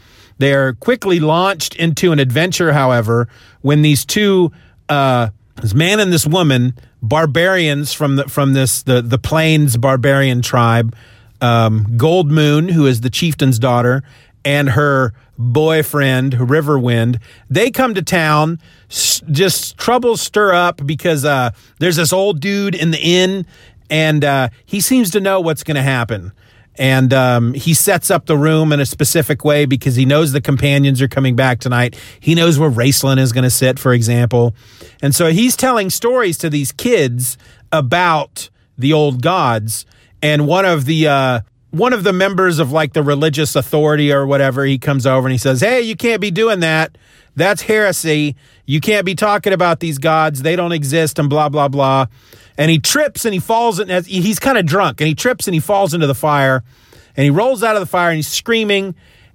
They're 0.43 0.73
quickly 0.73 1.21
launched 1.21 1.77
into 1.77 2.11
an 2.11 2.19
adventure, 2.19 2.73
however, 2.73 3.29
when 3.61 3.83
these 3.83 4.05
two, 4.05 4.51
uh, 4.89 5.29
this 5.61 5.73
man 5.73 6.01
and 6.01 6.13
this 6.13 6.27
woman, 6.27 6.75
barbarians 7.01 7.93
from 7.93 8.17
the 8.17 8.25
from 8.29 8.53
this 8.53 8.83
the 8.83 9.03
the 9.03 9.19
plains 9.19 9.77
barbarian 9.77 10.43
tribe, 10.43 10.97
um, 11.41 11.87
Goldmoon, 11.97 12.73
who 12.73 12.87
is 12.87 13.03
the 13.03 13.09
chieftain's 13.09 13.61
daughter, 13.61 14.03
and 14.45 14.71
her 14.71 15.15
boyfriend 15.39 16.33
Riverwind, 16.33 17.21
they 17.49 17.71
come 17.71 17.95
to 17.95 18.03
town. 18.03 18.59
Just 18.89 19.79
troubles 19.79 20.21
stir 20.21 20.53
up 20.53 20.85
because 20.85 21.25
uh, 21.25 21.53
there's 21.79 21.95
this 21.95 22.13
old 22.13 22.41
dude 22.41 22.75
in 22.75 22.91
the 22.91 22.99
inn, 22.99 23.47
and 23.89 24.25
uh, 24.25 24.49
he 24.67 24.81
seems 24.81 25.11
to 25.11 25.21
know 25.21 25.41
what's 25.41 25.63
going 25.63 25.77
to 25.77 25.83
happen 25.83 26.33
and 26.77 27.13
um, 27.13 27.55
he 27.55 27.75
sets 27.75 28.11
up 28.11 28.27
the 28.27 28.37
room 28.37 28.73
in 28.73 28.81
a 28.81 28.87
specific 28.87 29.45
way 29.45 29.67
because 29.67 29.97
he 29.97 30.05
knows 30.05 30.33
the 30.33 30.41
companions 30.41 31.03
are 31.03 31.09
coming 31.09 31.37
back 31.37 31.61
tonight. 31.61 31.97
He 32.19 32.35
knows 32.35 32.59
where 32.59 32.71
Raistlin 32.71 33.19
is 33.19 33.33
going 33.33 33.45
to 33.45 33.51
sit, 33.51 33.79
for 33.79 33.93
example, 33.93 34.55
and 35.03 35.15
so 35.15 35.31
he's 35.31 35.57
telling 35.57 35.91
stories 35.91 36.39
to 36.39 36.51
these 36.51 36.73
kids 36.73 37.37
about 37.71 38.51
the 38.79 38.93
old 38.93 39.23
gods. 39.23 39.87
And 40.23 40.47
one 40.47 40.65
of 40.65 40.85
the 40.85 41.09
uh, 41.09 41.41
one 41.73 41.93
of 41.93 42.05
the 42.05 42.13
members 42.13 42.59
of 42.59 42.71
like 42.71 42.93
the 42.93 43.03
religious 43.03 43.57
authority 43.57 44.13
or 44.13 44.27
whatever, 44.27 44.65
he 44.65 44.79
comes 44.79 45.07
over 45.07 45.27
and 45.27 45.33
he 45.33 45.39
says, 45.39 45.61
"Hey, 45.61 45.83
you 45.83 45.97
can't 45.97 46.21
be 46.21 46.31
doing 46.31 46.61
that. 46.61 46.97
That's 47.35 47.63
heresy. 47.63 48.37
You 48.65 48.81
can't 48.81 49.05
be 49.05 49.15
talking 49.15 49.53
about 49.53 49.81
these 49.81 49.99
gods. 49.99 50.43
They 50.43 50.55
don't 50.55 50.73
exist." 50.73 51.19
And 51.19 51.29
blah 51.29 51.49
blah 51.49 51.69
blah 51.69 52.07
and 52.59 52.71
he 52.71 52.79
trips 52.79 53.25
and 53.25 53.35
he 53.35 53.41
falls 53.41 53.79
and 53.79 54.07
he's 54.07 54.39
kind 54.39 54.59
of 54.59 54.67
drunk 54.67 55.01
and 55.01 55.09
he 55.09 55.15
trips 55.15 55.47
and 55.47 55.55
he 55.55 55.61
falls 55.61 55.95
into 55.95 56.07
the 56.07 56.15
fire 56.15 56.63
and 57.17 57.25
he 57.25 57.31
rolls 57.31 57.63
out 57.63 57.77
of 57.77 57.81
the 57.81 57.87
fire 57.87 58.11
and 58.11 58.17
he's 58.17 58.29
screaming 58.29 58.95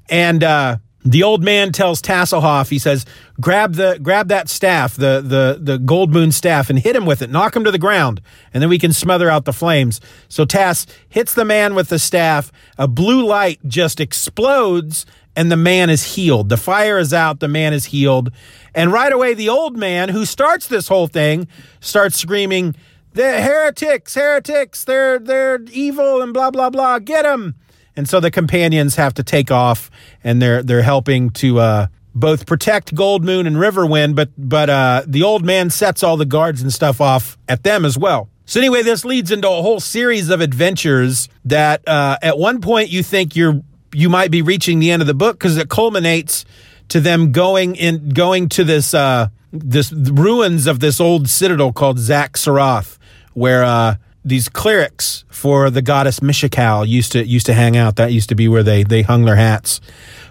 and 0.10 0.44
uh, 0.44 0.78
the 1.12 1.24
old 1.24 1.44
man 1.44 1.72
tells 1.72 2.02
Tasslehoff, 2.02 2.70
he 2.70 2.80
says, 2.80 3.06
grab 3.40 3.74
the 3.74 4.00
grab 4.02 4.30
that 4.30 4.50
staff, 4.50 4.96
the 4.96 5.22
the 5.22 5.58
the 5.60 5.78
Goldmoon 5.78 6.34
staff, 6.34 6.70
and 6.70 6.80
hit 6.80 6.96
him 6.96 7.06
with 7.06 7.22
it, 7.22 7.30
knock 7.30 7.56
him 7.56 7.64
to 7.64 7.72
the 7.72 7.78
ground, 7.78 8.22
and 8.54 8.62
then 8.62 8.70
we 8.70 8.80
can 8.80 8.94
smother 8.94 9.30
out 9.30 9.46
the 9.46 9.54
flames. 9.54 10.02
So 10.30 10.46
Tass 10.46 10.86
hits 11.08 11.34
the 11.34 11.46
man 11.46 11.76
with 11.76 11.90
the 11.90 12.00
staff, 12.00 12.52
a 12.78 12.88
blue 12.88 13.26
light 13.26 13.60
just 13.68 14.00
explodes, 14.00 15.06
and 15.36 15.52
the 15.52 15.58
man 15.58 15.90
is 15.90 16.16
healed. 16.16 16.50
The 16.50 16.58
fire 16.58 16.98
is 16.98 17.14
out, 17.14 17.40
the 17.40 17.48
man 17.48 17.74
is 17.74 17.86
healed. 17.86 18.32
And 18.74 18.92
right 18.92 19.12
away, 19.14 19.34
the 19.34 19.50
old 19.50 19.78
man 19.78 20.10
who 20.10 20.26
starts 20.26 20.68
this 20.68 20.88
whole 20.88 21.08
thing 21.08 21.48
starts 21.80 22.18
screaming, 22.18 22.76
the 23.14 23.42
heretics, 23.42 24.16
heretics, 24.16 24.84
they're 24.84 25.20
they're 25.20 25.62
evil 25.72 26.22
and 26.22 26.34
blah 26.34 26.52
blah 26.52 26.70
blah. 26.70 27.00
Get 27.00 27.24
them. 27.24 27.56
And 27.98 28.08
so 28.08 28.20
the 28.20 28.32
companions 28.32 28.96
have 28.96 29.16
to 29.16 29.24
take 29.24 29.52
off, 29.52 29.92
and 30.24 30.42
they're 30.42 30.64
they're 30.64 30.84
helping 30.84 31.32
to 31.32 31.60
uh, 31.60 31.88
both 32.16 32.46
protect 32.46 32.96
Goldmoon 32.96 33.48
and 33.48 33.58
Riverwind, 33.58 34.16
but 34.16 34.30
but 34.38 34.70
uh, 34.70 35.04
the 35.06 35.24
old 35.24 35.44
man 35.44 35.70
sets 35.70 36.04
all 36.04 36.16
the 36.16 36.26
guards 36.26 36.62
and 36.62 36.72
stuff 36.72 37.02
off 37.02 37.38
at 37.50 37.64
them 37.64 37.84
as 37.84 37.98
well. 37.98 38.30
So 38.46 38.60
anyway, 38.60 38.82
this 38.82 39.04
leads 39.04 39.32
into 39.32 39.50
a 39.50 39.62
whole 39.62 39.80
series 39.80 40.30
of 40.30 40.40
adventures 40.40 41.28
that 41.44 41.86
uh, 41.88 42.18
at 42.22 42.38
one 42.38 42.62
point 42.62 42.90
you 42.90 43.04
think 43.04 43.36
you're 43.36 43.62
you 43.94 44.10
might 44.10 44.32
be 44.32 44.42
reaching 44.42 44.80
the 44.80 44.92
end 44.92 45.02
of 45.02 45.08
the 45.08 45.14
book 45.14 45.38
because 45.38 45.58
it 45.58 45.70
culminates 45.70 46.46
to 46.90 47.00
them 47.00 47.32
going 47.32 47.76
in 47.76 48.10
going 48.10 48.48
to 48.50 48.64
this 48.64 48.94
uh, 48.94 49.28
this 49.52 49.92
ruins 49.92 50.68
of 50.68 50.80
this 50.80 51.02
old 51.02 51.30
citadel 51.30 51.74
called 51.74 51.98
Xak 51.98 52.34
Tsaroth 52.34 52.98
where 53.34 53.64
uh, 53.64 53.96
these 54.28 54.50
clerics 54.50 55.24
for 55.30 55.70
the 55.70 55.82
goddess 55.82 56.20
Mishakal 56.20 56.88
used 56.88 57.14
to 57.14 57.26
used 57.26 57.46
to 57.46 57.54
hang 57.54 57.78
out. 57.78 57.96
That 57.96 58.12
used 58.12 58.30
to 58.30 58.36
be 58.36 58.48
where 58.48 58.64
they 58.64 58.84
they 58.84 59.02
hung 59.02 59.26
their 59.26 59.36
hats. 59.36 59.82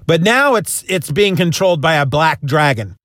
But 0.06 0.22
now 0.22 0.54
it's 0.54 0.84
it's 0.88 1.10
being 1.10 1.36
controlled 1.36 1.80
by 1.80 1.94
a 1.94 2.06
black 2.06 2.40
dragon. 2.42 2.96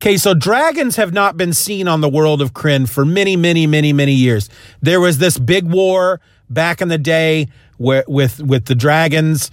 Okay, 0.00 0.16
so 0.16 0.32
dragons 0.32 0.96
have 0.96 1.12
not 1.12 1.36
been 1.36 1.52
seen 1.52 1.88
on 1.88 2.00
the 2.00 2.08
world 2.08 2.40
of 2.40 2.52
Krynn 2.52 2.88
for 2.88 3.04
many, 3.04 3.36
many, 3.36 3.66
many, 3.66 3.92
many 3.92 4.12
years. 4.12 4.48
There 4.80 5.00
was 5.00 5.18
this 5.18 5.38
big 5.38 5.64
war 5.64 6.20
back 6.48 6.80
in 6.80 6.86
the 6.86 6.98
day 6.98 7.48
where, 7.78 8.04
with 8.06 8.40
with 8.40 8.66
the 8.66 8.76
dragons, 8.76 9.50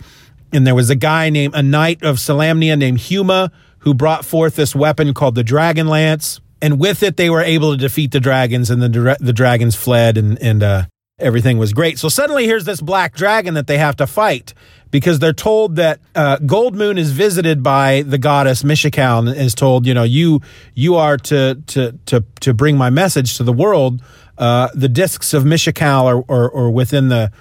and 0.54 0.66
there 0.66 0.75
was 0.75 0.90
a 0.90 0.96
guy 0.96 1.30
named 1.30 1.56
a 1.56 1.64
knight 1.64 2.04
of 2.04 2.18
Solamnia 2.18 2.78
named 2.78 3.00
Huma 3.00 3.52
who 3.80 3.94
brought 3.94 4.24
forth 4.24 4.56
this 4.56 4.75
weapon 4.75 5.14
called 5.14 5.36
the 5.36 5.44
Dragon 5.44 5.88
Lance 5.88 6.40
and 6.65 6.79
with 6.79 7.03
it 7.03 7.15
they 7.15 7.29
were 7.29 7.41
able 7.41 7.74
to 7.74 7.77
defeat 7.77 8.12
the 8.12 8.19
dragons 8.19 8.72
and 8.72 8.81
the 8.81 9.17
the 9.19 9.34
dragons 9.34 9.75
fled 9.75 10.17
and 10.17 10.41
and 10.41 10.63
uh, 10.63 10.86
everything 11.19 11.60
was 11.60 11.74
great. 11.74 12.00
So 12.00 12.10
suddenly 12.10 12.45
here's 12.45 12.65
this 12.65 12.81
black 12.81 13.13
dragon 13.13 13.53
that 13.53 13.67
they 13.67 13.77
have 13.77 13.95
to 13.98 14.07
fight 14.07 14.55
because 14.89 15.19
they're 15.19 15.31
told 15.31 15.75
that 15.75 16.00
uh, 16.15 16.38
Goldmoon 16.38 16.98
is 16.98 17.12
visited 17.12 17.62
by 17.62 18.01
the 18.01 18.17
goddess 18.17 18.63
Mishakal 18.63 19.19
and 19.19 19.38
is 19.38 19.53
told, 19.53 19.86
you 19.86 19.93
know, 19.93 20.03
you 20.03 20.41
you 20.74 20.95
are 20.95 21.17
to 21.17 21.62
to 21.67 22.00
to 22.07 22.25
to 22.41 22.53
bring 22.53 22.77
my 22.77 22.89
message 22.89 23.38
to 23.38 23.43
the 23.43 23.53
world. 23.53 24.01
Uh, 24.38 24.69
the 24.74 24.89
discs 24.89 25.34
of 25.34 25.43
Mishakal 25.43 26.25
are, 26.27 26.50
or 26.50 26.72
within 26.72 27.10
the 27.10 27.31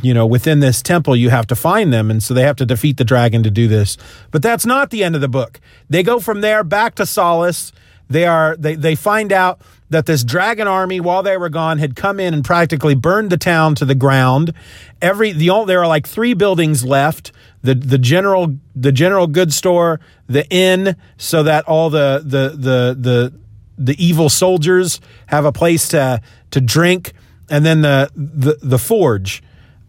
you 0.00 0.14
know 0.14 0.26
within 0.26 0.60
this 0.60 0.80
temple. 0.80 1.16
You 1.16 1.30
have 1.30 1.48
to 1.48 1.56
find 1.56 1.92
them 1.92 2.08
and 2.08 2.22
so 2.22 2.34
they 2.34 2.44
have 2.44 2.56
to 2.56 2.66
defeat 2.66 2.98
the 2.98 3.04
dragon 3.04 3.42
to 3.42 3.50
do 3.50 3.66
this. 3.66 3.96
But 4.30 4.42
that's 4.42 4.64
not 4.64 4.90
the 4.90 5.02
end 5.02 5.16
of 5.16 5.20
the 5.20 5.28
book. 5.28 5.58
They 5.88 6.04
go 6.04 6.20
from 6.20 6.40
there 6.40 6.62
back 6.62 6.94
to 6.94 7.04
Solace 7.04 7.72
they 8.10 8.26
are 8.26 8.56
they, 8.56 8.74
they 8.74 8.96
find 8.96 9.32
out 9.32 9.60
that 9.88 10.06
this 10.06 10.24
dragon 10.24 10.68
army, 10.68 11.00
while 11.00 11.22
they 11.22 11.36
were 11.36 11.48
gone, 11.48 11.78
had 11.78 11.96
come 11.96 12.20
in 12.20 12.34
and 12.34 12.44
practically 12.44 12.94
burned 12.94 13.30
the 13.30 13.36
town 13.36 13.74
to 13.76 13.84
the 13.84 13.94
ground. 13.94 14.52
Every 15.00 15.32
the 15.32 15.64
there 15.66 15.80
are 15.80 15.86
like 15.86 16.06
three 16.06 16.34
buildings 16.34 16.84
left: 16.84 17.30
the 17.62 17.74
the 17.74 17.98
general 17.98 18.56
the 18.74 18.92
general 18.92 19.28
goods 19.28 19.54
store, 19.54 20.00
the 20.26 20.46
inn, 20.50 20.96
so 21.16 21.44
that 21.44 21.64
all 21.66 21.88
the 21.88 22.20
the 22.24 22.50
the 22.50 22.96
the 22.98 23.32
the 23.78 24.04
evil 24.04 24.28
soldiers 24.28 25.00
have 25.28 25.44
a 25.44 25.52
place 25.52 25.88
to 25.88 26.20
to 26.50 26.60
drink, 26.60 27.12
and 27.48 27.64
then 27.64 27.82
the 27.82 28.10
the 28.16 28.58
the 28.60 28.78
forge, 28.78 29.40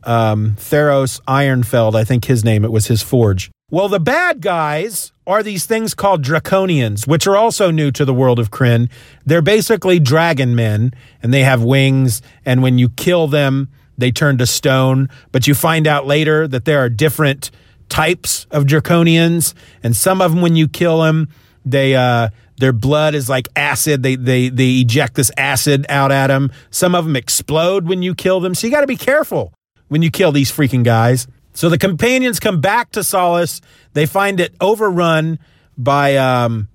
um, 0.03 0.55
Theros 0.57 1.19
Ironfeld, 1.21 1.95
I 1.95 2.03
think 2.03 2.25
his 2.25 2.45
name. 2.45 2.63
It 2.63 2.71
was 2.71 2.85
his 2.85 3.01
forge. 3.01 3.49
Well, 3.71 3.87
the 3.87 4.01
bad 4.01 4.41
guys 4.41 5.13
are 5.25 5.41
these 5.41 5.65
things 5.65 5.93
called 5.93 6.25
draconians, 6.25 7.07
which 7.07 7.25
are 7.25 7.37
also 7.37 7.71
new 7.71 7.89
to 7.91 8.03
the 8.03 8.13
world 8.13 8.37
of 8.37 8.51
Krynn. 8.51 8.89
They're 9.25 9.41
basically 9.41 9.97
dragon 9.97 10.55
men, 10.55 10.91
and 11.23 11.33
they 11.33 11.43
have 11.43 11.63
wings, 11.63 12.21
and 12.45 12.61
when 12.61 12.77
you 12.77 12.89
kill 12.89 13.27
them, 13.27 13.69
they 13.97 14.11
turn 14.11 14.37
to 14.39 14.45
stone. 14.45 15.07
But 15.31 15.47
you 15.47 15.55
find 15.55 15.87
out 15.87 16.05
later 16.05 16.49
that 16.49 16.65
there 16.65 16.79
are 16.79 16.89
different 16.89 17.49
types 17.87 18.45
of 18.51 18.65
draconians, 18.65 19.53
and 19.81 19.95
some 19.95 20.21
of 20.21 20.33
them, 20.33 20.41
when 20.41 20.57
you 20.57 20.67
kill 20.67 21.01
them, 21.01 21.29
they 21.63 21.95
uh, 21.95 22.27
their 22.57 22.73
blood 22.73 23.15
is 23.15 23.29
like 23.29 23.47
acid. 23.55 24.03
They 24.03 24.17
they 24.17 24.49
they 24.49 24.81
eject 24.81 25.15
this 25.15 25.31
acid 25.37 25.85
out 25.87 26.11
at 26.11 26.27
them. 26.27 26.51
Some 26.71 26.93
of 26.93 27.05
them 27.05 27.15
explode 27.15 27.87
when 27.87 28.01
you 28.01 28.15
kill 28.15 28.41
them. 28.41 28.53
So 28.53 28.67
you 28.67 28.73
got 28.73 28.81
to 28.81 28.87
be 28.87 28.97
careful 28.97 29.53
when 29.87 30.01
you 30.01 30.11
kill 30.11 30.33
these 30.33 30.51
freaking 30.51 30.83
guys. 30.83 31.25
So 31.53 31.69
the 31.69 31.77
companions 31.77 32.39
come 32.39 32.61
back 32.61 32.91
to 32.91 33.03
Solace. 33.03 33.61
They 33.93 34.05
find 34.05 34.39
it 34.39 34.53
overrun 34.61 35.39
by 35.77 36.15
um, 36.15 36.69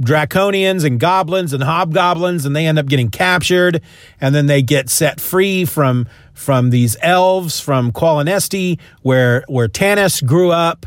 draconians 0.00 0.84
and 0.84 0.98
goblins 0.98 1.52
and 1.52 1.62
hobgoblins, 1.62 2.46
and 2.46 2.56
they 2.56 2.66
end 2.66 2.78
up 2.78 2.86
getting 2.86 3.10
captured. 3.10 3.82
And 4.20 4.34
then 4.34 4.46
they 4.46 4.62
get 4.62 4.88
set 4.88 5.20
free 5.20 5.64
from 5.64 6.06
from 6.32 6.70
these 6.70 6.96
elves 7.02 7.60
from 7.60 7.92
Qualinesti, 7.92 8.78
where 9.02 9.44
where 9.48 9.68
Tanis 9.68 10.24
grew 10.24 10.50
up, 10.50 10.86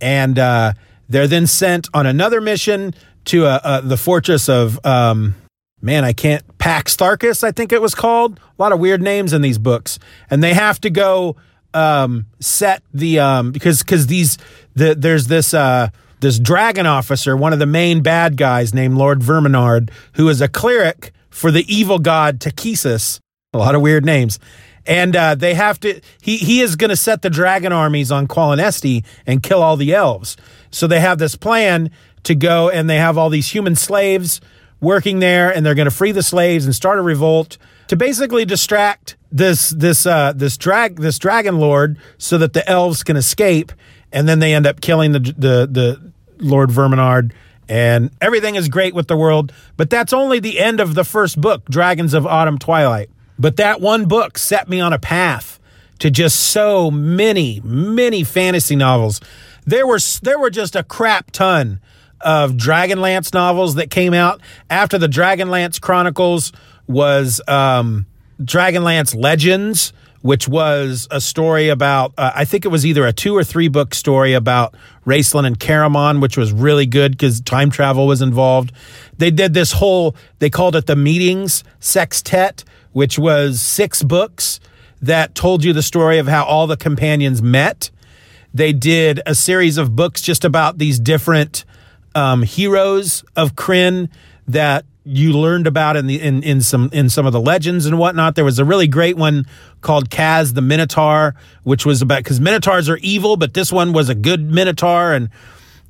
and 0.00 0.38
uh, 0.38 0.72
they're 1.08 1.26
then 1.26 1.46
sent 1.46 1.88
on 1.92 2.06
another 2.06 2.40
mission 2.40 2.94
to 3.26 3.46
uh, 3.46 3.60
uh, 3.62 3.80
the 3.80 3.96
fortress 3.96 4.48
of. 4.48 4.84
Um, 4.86 5.34
man, 5.80 6.04
I 6.04 6.12
can't. 6.12 6.42
Pax 6.58 6.96
Tharkas, 6.96 7.42
I 7.42 7.50
think 7.50 7.72
it 7.72 7.82
was 7.82 7.94
called. 7.94 8.38
A 8.38 8.62
lot 8.62 8.70
of 8.70 8.78
weird 8.78 9.02
names 9.02 9.32
in 9.32 9.42
these 9.42 9.58
books, 9.58 9.98
and 10.30 10.42
they 10.42 10.54
have 10.54 10.80
to 10.82 10.90
go 10.90 11.36
um, 11.74 12.26
set 12.40 12.82
the 12.92 13.18
um, 13.18 13.52
because 13.52 13.82
because 13.82 14.06
these 14.06 14.38
the, 14.74 14.94
there's 14.94 15.26
this 15.26 15.54
uh, 15.54 15.88
this 16.20 16.38
dragon 16.38 16.86
officer, 16.86 17.36
one 17.36 17.52
of 17.52 17.58
the 17.58 17.66
main 17.66 18.02
bad 18.02 18.36
guys 18.36 18.72
named 18.72 18.96
Lord 18.96 19.20
Verminaard, 19.20 19.90
who 20.14 20.28
is 20.28 20.40
a 20.40 20.48
cleric 20.48 21.12
for 21.30 21.50
the 21.50 21.64
evil 21.72 21.98
god 21.98 22.38
Takhisis. 22.38 23.20
A 23.52 23.58
lot 23.58 23.74
of 23.74 23.82
weird 23.82 24.04
names. 24.04 24.38
And 24.86 25.14
uh, 25.14 25.34
they 25.34 25.54
have 25.54 25.78
to. 25.80 26.00
He 26.20 26.38
he 26.38 26.60
is 26.60 26.76
going 26.76 26.90
to 26.90 26.96
set 26.96 27.22
the 27.22 27.30
dragon 27.30 27.72
armies 27.72 28.10
on 28.10 28.26
Qualinesti 28.26 29.04
and 29.26 29.42
kill 29.42 29.62
all 29.62 29.76
the 29.76 29.94
elves. 29.94 30.36
So 30.70 30.86
they 30.86 31.00
have 31.00 31.18
this 31.18 31.36
plan 31.36 31.90
to 32.24 32.34
go, 32.34 32.68
and 32.68 32.88
they 32.88 32.96
have 32.96 33.18
all 33.18 33.30
these 33.30 33.50
human 33.50 33.76
slaves 33.76 34.40
working 34.80 35.20
there, 35.20 35.54
and 35.54 35.64
they're 35.64 35.74
going 35.74 35.86
to 35.86 35.94
free 35.94 36.12
the 36.12 36.22
slaves 36.22 36.64
and 36.64 36.74
start 36.74 36.98
a 36.98 37.02
revolt 37.02 37.58
to 37.92 37.96
basically 37.96 38.46
distract 38.46 39.16
this 39.30 39.68
this 39.68 40.06
uh, 40.06 40.32
this 40.34 40.56
drag 40.56 40.96
this 40.96 41.18
dragon 41.18 41.58
lord 41.58 41.98
so 42.16 42.38
that 42.38 42.54
the 42.54 42.66
elves 42.66 43.02
can 43.02 43.18
escape, 43.18 43.70
and 44.10 44.26
then 44.26 44.38
they 44.38 44.54
end 44.54 44.66
up 44.66 44.80
killing 44.80 45.12
the 45.12 45.18
the 45.18 45.68
the 45.70 46.12
Lord 46.38 46.70
Verminaard. 46.70 47.32
And 47.68 48.10
everything 48.18 48.54
is 48.54 48.70
great 48.70 48.94
with 48.94 49.08
the 49.08 49.16
world, 49.16 49.52
but 49.76 49.90
that's 49.90 50.14
only 50.14 50.40
the 50.40 50.58
end 50.58 50.80
of 50.80 50.94
the 50.94 51.04
first 51.04 51.38
book, 51.38 51.66
Dragons 51.68 52.14
of 52.14 52.26
Autumn 52.26 52.58
Twilight. 52.58 53.10
But 53.38 53.56
that 53.56 53.82
one 53.82 54.06
book 54.06 54.38
set 54.38 54.70
me 54.70 54.80
on 54.80 54.94
a 54.94 54.98
path 54.98 55.60
to 55.98 56.10
just 56.10 56.40
so 56.40 56.90
many, 56.90 57.60
many 57.62 58.24
fantasy 58.24 58.74
novels. 58.74 59.20
There 59.66 59.86
were 59.86 59.98
there 60.22 60.38
were 60.38 60.50
just 60.50 60.74
a 60.74 60.82
crap 60.82 61.30
ton 61.30 61.78
of 62.22 62.52
Dragonlance 62.52 63.34
novels 63.34 63.74
that 63.74 63.90
came 63.90 64.14
out 64.14 64.40
after 64.70 64.96
the 64.96 65.08
Dragonlance 65.08 65.78
Chronicles 65.78 66.52
was 66.92 67.40
um, 67.48 68.06
Dragonlance 68.40 69.14
Legends, 69.14 69.92
which 70.20 70.46
was 70.46 71.08
a 71.10 71.20
story 71.20 71.68
about, 71.68 72.12
uh, 72.16 72.30
I 72.34 72.44
think 72.44 72.64
it 72.64 72.68
was 72.68 72.86
either 72.86 73.06
a 73.06 73.12
two 73.12 73.36
or 73.36 73.42
three 73.42 73.68
book 73.68 73.94
story 73.94 74.34
about 74.34 74.74
Raistlin 75.04 75.46
and 75.46 75.58
Caramon, 75.58 76.20
which 76.20 76.36
was 76.36 76.52
really 76.52 76.86
good 76.86 77.12
because 77.12 77.40
time 77.40 77.70
travel 77.70 78.06
was 78.06 78.22
involved. 78.22 78.72
They 79.18 79.30
did 79.30 79.52
this 79.52 79.72
whole, 79.72 80.14
they 80.38 80.48
called 80.48 80.76
it 80.76 80.86
the 80.86 80.96
Meetings 80.96 81.64
Sextet, 81.80 82.62
which 82.92 83.18
was 83.18 83.60
six 83.60 84.02
books 84.02 84.60
that 85.00 85.34
told 85.34 85.64
you 85.64 85.72
the 85.72 85.82
story 85.82 86.18
of 86.18 86.28
how 86.28 86.44
all 86.44 86.68
the 86.68 86.76
companions 86.76 87.42
met. 87.42 87.90
They 88.54 88.72
did 88.72 89.20
a 89.26 89.34
series 89.34 89.76
of 89.76 89.96
books 89.96 90.22
just 90.22 90.44
about 90.44 90.78
these 90.78 91.00
different 91.00 91.64
um, 92.14 92.42
heroes 92.42 93.24
of 93.34 93.56
Krynn 93.56 94.08
that 94.46 94.84
you 95.04 95.32
learned 95.32 95.66
about 95.66 95.96
in 95.96 96.06
the 96.06 96.20
in, 96.20 96.42
in 96.42 96.60
some 96.60 96.88
in 96.92 97.08
some 97.08 97.26
of 97.26 97.32
the 97.32 97.40
legends 97.40 97.86
and 97.86 97.98
whatnot. 97.98 98.34
There 98.34 98.44
was 98.44 98.58
a 98.58 98.64
really 98.64 98.86
great 98.86 99.16
one 99.16 99.46
called 99.80 100.10
Kaz 100.10 100.54
the 100.54 100.62
Minotaur, 100.62 101.34
which 101.64 101.84
was 101.84 102.02
about 102.02 102.18
because 102.18 102.40
Minotaurs 102.40 102.88
are 102.88 102.98
evil, 102.98 103.36
but 103.36 103.54
this 103.54 103.72
one 103.72 103.92
was 103.92 104.08
a 104.08 104.14
good 104.14 104.50
Minotaur 104.50 105.12
and 105.12 105.28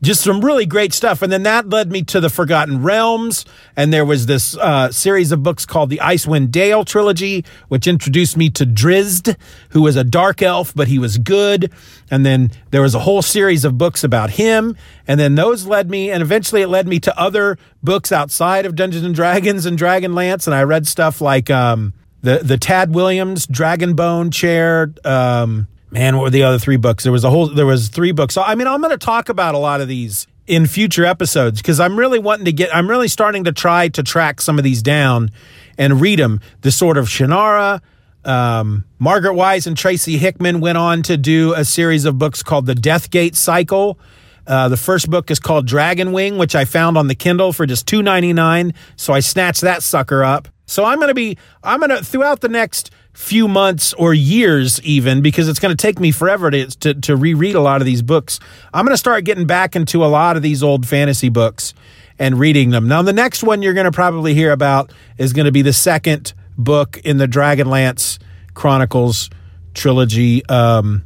just 0.02 0.22
some 0.22 0.44
really 0.44 0.66
great 0.66 0.92
stuff. 0.92 1.22
And 1.22 1.32
then 1.32 1.44
that 1.44 1.68
led 1.68 1.90
me 1.90 2.02
to 2.04 2.20
the 2.20 2.28
Forgotten 2.28 2.82
Realms. 2.82 3.44
And 3.76 3.92
there 3.92 4.04
was 4.04 4.26
this 4.26 4.56
uh, 4.56 4.90
series 4.90 5.30
of 5.30 5.42
books 5.42 5.64
called 5.64 5.90
the 5.90 6.00
Icewind 6.02 6.50
Dale 6.50 6.84
trilogy, 6.84 7.44
which 7.68 7.86
introduced 7.86 8.36
me 8.36 8.50
to 8.50 8.66
Drizzt, 8.66 9.36
who 9.70 9.82
was 9.82 9.96
a 9.96 10.04
dark 10.04 10.42
elf, 10.42 10.74
but 10.74 10.88
he 10.88 10.98
was 10.98 11.18
good. 11.18 11.72
And 12.10 12.26
then 12.26 12.50
there 12.70 12.82
was 12.82 12.94
a 12.94 13.00
whole 13.00 13.22
series 13.22 13.64
of 13.64 13.78
books 13.78 14.02
about 14.02 14.30
him. 14.30 14.76
And 15.06 15.20
then 15.20 15.36
those 15.36 15.66
led 15.66 15.88
me, 15.88 16.10
and 16.10 16.22
eventually 16.22 16.62
it 16.62 16.68
led 16.68 16.88
me 16.88 16.98
to 17.00 17.18
other 17.18 17.56
books 17.82 18.12
outside 18.12 18.66
of 18.66 18.74
Dungeons 18.74 19.04
and 19.04 19.14
Dragons 19.14 19.66
and 19.66 19.78
Dragonlance. 19.78 20.46
And 20.46 20.54
I 20.54 20.62
read 20.64 20.86
stuff 20.86 21.20
like 21.20 21.48
um, 21.50 21.92
the 22.22 22.38
the 22.38 22.58
Tad 22.58 22.94
Williams 22.94 23.46
Dragonbone 23.46 24.32
chair. 24.32 24.92
Um, 25.04 25.68
man, 25.92 26.16
what 26.16 26.24
were 26.24 26.30
the 26.30 26.42
other 26.42 26.58
three 26.58 26.78
books? 26.78 27.04
There 27.04 27.12
was 27.12 27.22
a 27.22 27.30
whole, 27.30 27.48
there 27.48 27.66
was 27.66 27.88
three 27.88 28.12
books. 28.12 28.34
So, 28.34 28.42
I 28.42 28.54
mean, 28.54 28.66
I'm 28.66 28.80
going 28.80 28.90
to 28.90 28.98
talk 28.98 29.28
about 29.28 29.54
a 29.54 29.58
lot 29.58 29.80
of 29.80 29.88
these 29.88 30.26
in 30.46 30.66
future 30.66 31.04
episodes 31.04 31.60
because 31.60 31.78
I'm 31.78 31.98
really 31.98 32.18
wanting 32.18 32.46
to 32.46 32.52
get, 32.52 32.74
I'm 32.74 32.88
really 32.88 33.08
starting 33.08 33.44
to 33.44 33.52
try 33.52 33.88
to 33.88 34.02
track 34.02 34.40
some 34.40 34.58
of 34.58 34.64
these 34.64 34.82
down 34.82 35.30
and 35.78 36.00
read 36.00 36.18
them. 36.18 36.40
The 36.62 36.72
Sword 36.72 36.96
of 36.96 37.06
Shannara, 37.06 37.80
um, 38.24 38.84
Margaret 38.98 39.34
Weis 39.34 39.66
and 39.66 39.76
Tracy 39.76 40.16
Hickman 40.16 40.60
went 40.60 40.78
on 40.78 41.02
to 41.04 41.16
do 41.16 41.52
a 41.54 41.64
series 41.64 42.04
of 42.06 42.18
books 42.18 42.42
called 42.42 42.66
the 42.66 42.74
Deathgate 42.74 43.36
Cycle. 43.36 43.98
Uh, 44.46 44.68
the 44.68 44.76
first 44.76 45.10
book 45.10 45.30
is 45.30 45.38
called 45.38 45.66
Dragon 45.66 46.10
Wing, 46.12 46.38
which 46.38 46.56
I 46.56 46.64
found 46.64 46.96
on 46.96 47.06
the 47.06 47.14
Kindle 47.14 47.52
for 47.52 47.66
just 47.66 47.86
two 47.86 48.02
ninety 48.02 48.32
nine. 48.32 48.74
So 48.96 49.12
I 49.12 49.20
snatched 49.20 49.60
that 49.60 49.82
sucker 49.84 50.24
up. 50.24 50.48
So 50.66 50.84
I'm 50.84 50.98
going 50.98 51.08
to 51.08 51.14
be, 51.14 51.36
I'm 51.62 51.80
going 51.80 51.90
to, 51.90 52.02
throughout 52.02 52.40
the 52.40 52.48
next 52.48 52.90
few 53.12 53.46
months 53.46 53.92
or 53.94 54.14
years 54.14 54.80
even 54.82 55.20
because 55.20 55.48
it's 55.48 55.58
going 55.58 55.74
to 55.74 55.80
take 55.80 56.00
me 56.00 56.10
forever 56.10 56.50
to, 56.50 56.66
to, 56.78 56.94
to 56.94 57.14
reread 57.16 57.54
a 57.54 57.60
lot 57.60 57.82
of 57.82 57.84
these 57.84 58.00
books 58.00 58.40
i'm 58.72 58.86
going 58.86 58.94
to 58.94 58.98
start 58.98 59.22
getting 59.24 59.46
back 59.46 59.76
into 59.76 60.02
a 60.02 60.06
lot 60.06 60.34
of 60.34 60.42
these 60.42 60.62
old 60.62 60.86
fantasy 60.86 61.28
books 61.28 61.74
and 62.18 62.38
reading 62.38 62.70
them 62.70 62.88
now 62.88 63.02
the 63.02 63.12
next 63.12 63.42
one 63.42 63.60
you're 63.60 63.74
going 63.74 63.84
to 63.84 63.92
probably 63.92 64.32
hear 64.32 64.50
about 64.50 64.90
is 65.18 65.34
going 65.34 65.44
to 65.44 65.52
be 65.52 65.60
the 65.60 65.74
second 65.74 66.32
book 66.56 66.98
in 67.04 67.18
the 67.18 67.26
Dragonlance 67.26 68.18
Chronicles 68.54 69.30
trilogy. 69.74 70.44
Um, 70.46 71.04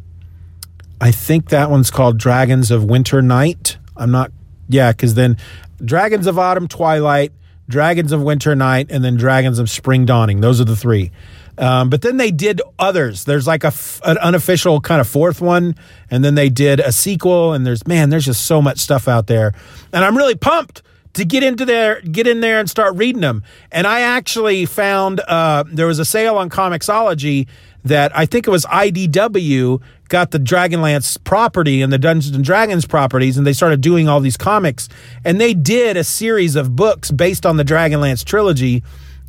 I 1.00 1.10
think 1.10 1.50
that 1.50 1.70
one's 1.70 1.90
called 1.90 2.18
Dragons 2.18 2.70
of 2.70 2.84
Winter 2.84 3.22
Night. 3.22 3.78
I'm 3.96 4.10
not, 4.10 4.32
yeah, 4.68 4.92
because 4.92 5.14
then 5.14 5.36
Dragons 5.84 6.26
of 6.26 6.38
Autumn 6.38 6.68
Twilight, 6.68 7.32
Dragons 7.68 8.12
of 8.12 8.22
Winter 8.22 8.54
Night, 8.54 8.88
and 8.90 9.04
then 9.04 9.16
Dragons 9.16 9.58
of 9.58 9.68
Spring 9.70 10.04
Dawning. 10.04 10.40
Those 10.40 10.60
are 10.60 10.64
the 10.64 10.76
three. 10.76 11.12
Um, 11.58 11.88
but 11.88 12.02
then 12.02 12.16
they 12.16 12.30
did 12.30 12.60
others. 12.78 13.24
There's 13.24 13.46
like 13.46 13.64
a 13.64 13.68
f- 13.68 14.00
an 14.04 14.18
unofficial 14.18 14.80
kind 14.80 15.00
of 15.00 15.08
fourth 15.08 15.40
one, 15.40 15.74
and 16.10 16.24
then 16.24 16.34
they 16.34 16.48
did 16.48 16.80
a 16.80 16.92
sequel. 16.92 17.52
And 17.52 17.66
there's 17.66 17.86
man, 17.86 18.10
there's 18.10 18.26
just 18.26 18.46
so 18.46 18.60
much 18.60 18.78
stuff 18.78 19.08
out 19.08 19.26
there, 19.26 19.52
and 19.92 20.04
I'm 20.04 20.16
really 20.16 20.34
pumped 20.34 20.82
to 21.14 21.24
get 21.24 21.42
into 21.42 21.64
there, 21.64 22.02
get 22.02 22.26
in 22.26 22.40
there 22.40 22.60
and 22.60 22.68
start 22.68 22.94
reading 22.96 23.22
them. 23.22 23.42
And 23.72 23.86
I 23.86 24.00
actually 24.00 24.66
found 24.66 25.20
uh, 25.20 25.64
there 25.66 25.86
was 25.86 25.98
a 25.98 26.04
sale 26.04 26.36
on 26.36 26.50
Comixology 26.50 27.46
that 27.84 28.14
I 28.16 28.26
think 28.26 28.46
it 28.46 28.50
was 28.50 28.66
IDW 28.66 29.80
got 30.08 30.30
the 30.30 30.38
Dragonlance 30.38 31.22
property 31.24 31.80
and 31.82 31.92
the 31.92 31.98
Dungeons 31.98 32.34
and 32.34 32.44
Dragons 32.44 32.84
properties, 32.84 33.38
and 33.38 33.46
they 33.46 33.52
started 33.54 33.80
doing 33.80 34.08
all 34.08 34.20
these 34.20 34.36
comics. 34.36 34.88
And 35.24 35.40
they 35.40 35.54
did 35.54 35.96
a 35.96 36.04
series 36.04 36.54
of 36.54 36.76
books 36.76 37.10
based 37.10 37.46
on 37.46 37.56
the 37.56 37.64
Dragonlance 37.64 38.24
trilogy 38.24 38.82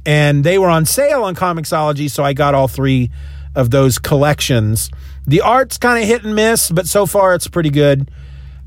and 0.07 0.45
they 0.45 0.57
were 0.57 0.69
on 0.69 0.85
sale 0.85 1.23
on 1.23 1.35
Comixology, 1.35 2.09
so 2.09 2.23
I 2.23 2.31
got 2.31 2.55
all 2.55 2.69
three 2.69 3.11
of 3.53 3.71
those 3.71 3.99
collections. 3.99 4.89
The 5.27 5.41
art's 5.41 5.77
kind 5.77 6.01
of 6.01 6.07
hit 6.07 6.23
and 6.23 6.33
miss, 6.33 6.71
but 6.71 6.87
so 6.87 7.05
far 7.05 7.35
it's 7.35 7.49
pretty 7.49 7.69
good. 7.69 8.09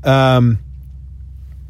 Um, 0.03 0.59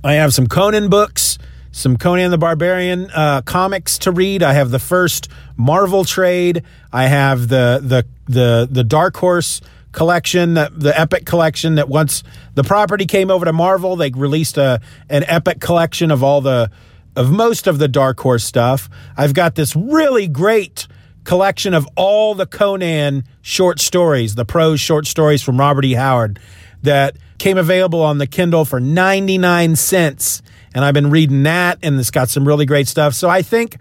I 0.04 0.16
have 0.16 0.34
some 0.34 0.48
Conan 0.48 0.90
books, 0.90 1.38
some 1.72 1.96
Conan 1.96 2.32
the 2.32 2.38
Barbarian 2.38 3.10
uh, 3.12 3.44
comics 3.44 3.98
to 4.00 4.12
read. 4.12 4.44
I 4.44 4.52
have 4.54 4.72
the 4.72 4.80
first 4.80 5.30
Marvel 5.56 6.04
trade. 6.04 6.64
I 6.92 7.06
have 7.06 7.48
the 7.48 7.80
the 7.82 8.06
the 8.26 8.68
the 8.70 8.84
Dark 8.84 9.16
Horse 9.16 9.62
collection, 9.94 10.56
the, 10.56 10.70
the 10.76 11.00
Epic 11.00 11.26
collection. 11.26 11.76
That 11.76 11.88
once 11.88 12.24
the 12.56 12.64
property 12.66 13.06
came 13.06 13.32
over 13.32 13.46
to 13.46 13.54
Marvel, 13.54 13.96
they 13.96 14.10
released 14.10 14.58
a 14.58 14.82
an 15.10 15.24
Epic 15.28 15.62
collection 15.62 16.12
of 16.12 16.24
all 16.24 16.42
the 16.42 16.70
of 17.16 17.32
most 17.32 17.68
of 17.68 17.80
the 17.80 17.88
Dark 17.88 18.20
Horse 18.20 18.44
stuff. 18.44 18.90
I've 19.18 19.34
got 19.34 19.56
this 19.56 19.76
really 19.76 20.28
great 20.28 20.88
collection 21.24 21.74
of 21.74 21.88
all 21.96 22.36
the 22.36 22.46
Conan 22.46 23.24
short 23.42 23.80
stories, 23.80 24.36
the 24.36 24.46
prose 24.46 24.80
short 24.80 25.06
stories 25.06 25.44
from 25.44 25.60
Robert 25.60 25.86
E. 25.86 25.94
Howard 25.94 26.40
that 26.84 27.18
came 27.38 27.58
available 27.58 28.02
on 28.02 28.18
the 28.18 28.28
Kindle 28.28 28.66
for 28.66 28.80
99 28.80 29.76
cents. 29.76 30.42
And 30.74 30.86
I've 30.86 30.94
been 30.94 31.10
reading 31.10 31.44
that 31.44 31.80
and 31.84 32.00
it's 32.00 32.12
got 32.12 32.30
some 32.30 32.48
really 32.48 32.66
great 32.66 32.88
stuff. 32.88 33.14
So 33.14 33.30
I 33.30 33.42
think 33.42 33.78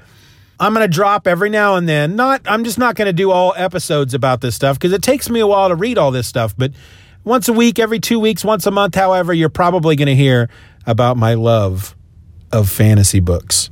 I'm 0.59 0.75
going 0.75 0.85
to 0.85 0.93
drop 0.93 1.27
every 1.27 1.49
now 1.49 1.77
and 1.77 1.89
then. 1.89 2.17
Not 2.17 2.43
I'm 2.47 2.65
just 2.65 2.79
not 2.79 2.95
going 2.95 3.07
to 3.07 3.13
do 3.13 3.31
all 3.31 3.55
episodes 3.57 4.13
about 4.13 4.41
this 4.41 4.55
stuff 4.55 4.79
because 4.79 4.93
it 4.93 5.03
takes 5.03 5.31
me 5.31 5.41
a 5.41 5.47
while 5.47 5.69
to 5.69 5.77
read 5.77 5.97
all 5.97 6.11
this 6.11 6.27
stuff, 6.27 6.55
but 6.57 6.73
once 7.23 7.49
a 7.49 7.53
week, 7.53 7.79
every 7.79 8.01
2 8.01 8.19
weeks, 8.19 8.45
once 8.45 8.65
a 8.65 8.71
month, 8.71 8.95
however, 8.95 9.35
you're 9.35 9.51
probably 9.51 9.95
going 9.95 10.09
to 10.09 10.17
hear 10.17 10.49
about 10.87 11.19
my 11.19 11.35
love 11.35 11.95
of 12.52 12.69
fantasy 12.71 13.21
books. 13.21 13.71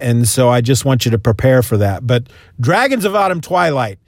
And 0.00 0.28
so 0.28 0.48
I 0.48 0.60
just 0.60 0.84
want 0.84 1.04
you 1.04 1.10
to 1.12 1.18
prepare 1.18 1.62
for 1.62 1.78
that. 1.78 2.06
But 2.06 2.28
Dragons 2.60 3.04
of 3.04 3.14
Autumn 3.14 3.40
Twilight, 3.40 3.98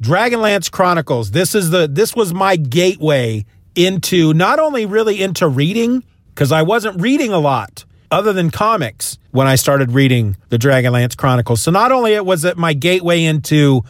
Dragonlance 0.00 0.70
Chronicles, 0.70 1.32
this 1.32 1.54
is 1.54 1.70
the 1.70 1.88
this 1.88 2.14
was 2.14 2.32
my 2.32 2.56
gateway 2.56 3.44
into 3.74 4.32
not 4.34 4.58
only 4.58 4.86
really 4.86 5.20
into 5.22 5.48
reading 5.48 6.04
because 6.34 6.52
I 6.52 6.62
wasn't 6.62 7.00
reading 7.00 7.32
a 7.32 7.38
lot 7.38 7.84
other 8.10 8.32
than 8.32 8.50
comics 8.50 9.18
when 9.32 9.46
I 9.46 9.56
started 9.56 9.92
reading 9.92 10.36
the 10.48 10.58
Dragonlance 10.58 11.16
Chronicles. 11.16 11.62
So 11.62 11.70
not 11.70 11.92
only 11.92 12.14
it 12.14 12.24
was 12.24 12.44
it 12.44 12.56
my 12.56 12.72
gateway 12.72 13.24
into 13.24 13.82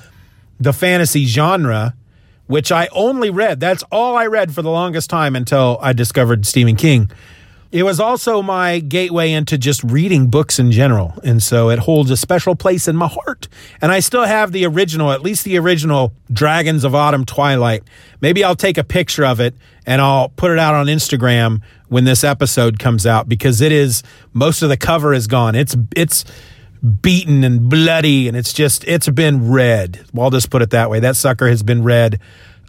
the 0.58 0.72
fantasy 0.72 1.26
genre, 1.26 1.94
which 2.46 2.72
I 2.72 2.88
only 2.92 3.30
read. 3.30 3.60
That's 3.60 3.84
all 3.92 4.16
I 4.16 4.26
read 4.26 4.52
for 4.54 4.62
the 4.62 4.70
longest 4.70 5.10
time 5.10 5.36
until 5.36 5.78
I 5.80 5.92
discovered 5.92 6.46
Stephen 6.46 6.76
King. 6.76 7.10
It 7.70 7.82
was 7.82 8.00
also 8.00 8.40
my 8.40 8.78
gateway 8.78 9.32
into 9.32 9.58
just 9.58 9.82
reading 9.84 10.28
books 10.28 10.58
in 10.58 10.72
general. 10.72 11.18
And 11.22 11.42
so 11.42 11.68
it 11.68 11.81
holds 11.81 12.11
a 12.11 12.16
special 12.16 12.54
place 12.54 12.88
in 12.88 12.96
my 12.96 13.09
heart. 13.09 13.46
And 13.83 13.92
I 13.92 14.00
still 14.00 14.24
have 14.24 14.52
the 14.52 14.64
original, 14.64 15.12
at 15.12 15.22
least 15.22 15.44
the 15.44 15.59
original 15.59 16.14
Dragons 16.33 16.83
of 16.85 16.94
Autumn 16.94 17.26
Twilight. 17.26 17.83
Maybe 18.22 18.42
I'll 18.42 18.57
take 18.57 18.78
a 18.78 18.85
picture 18.85 19.24
of 19.24 19.38
it 19.38 19.54
and 19.85 20.00
I'll 20.00 20.31
put 20.31 20.50
it 20.50 20.59
out 20.59 20.74
on 20.74 20.87
Instagram 20.87 21.61
when 21.88 22.04
this 22.04 22.24
episode 22.24 22.78
comes 22.78 23.07
out 23.07 23.28
because 23.28 23.61
it 23.61 23.72
is 23.72 24.02
most 24.33 24.62
of 24.62 24.70
the 24.70 24.76
cover 24.78 25.12
is 25.12 25.26
gone. 25.26 25.54
It's 25.54 25.76
it's 25.94 26.24
beaten 27.02 27.44
and 27.44 27.68
bloody 27.68 28.28
and 28.28 28.37
it's 28.37 28.52
just 28.52 28.85
it's 28.85 29.09
been 29.11 29.50
read. 29.50 30.07
I'll 30.18 30.31
just 30.31 30.48
put 30.50 30.62
it 30.62 30.70
that 30.70 30.88
way. 30.88 31.00
That 31.00 31.16
sucker 31.16 31.48
has 31.48 31.62
been 31.62 31.83
read 31.83 32.18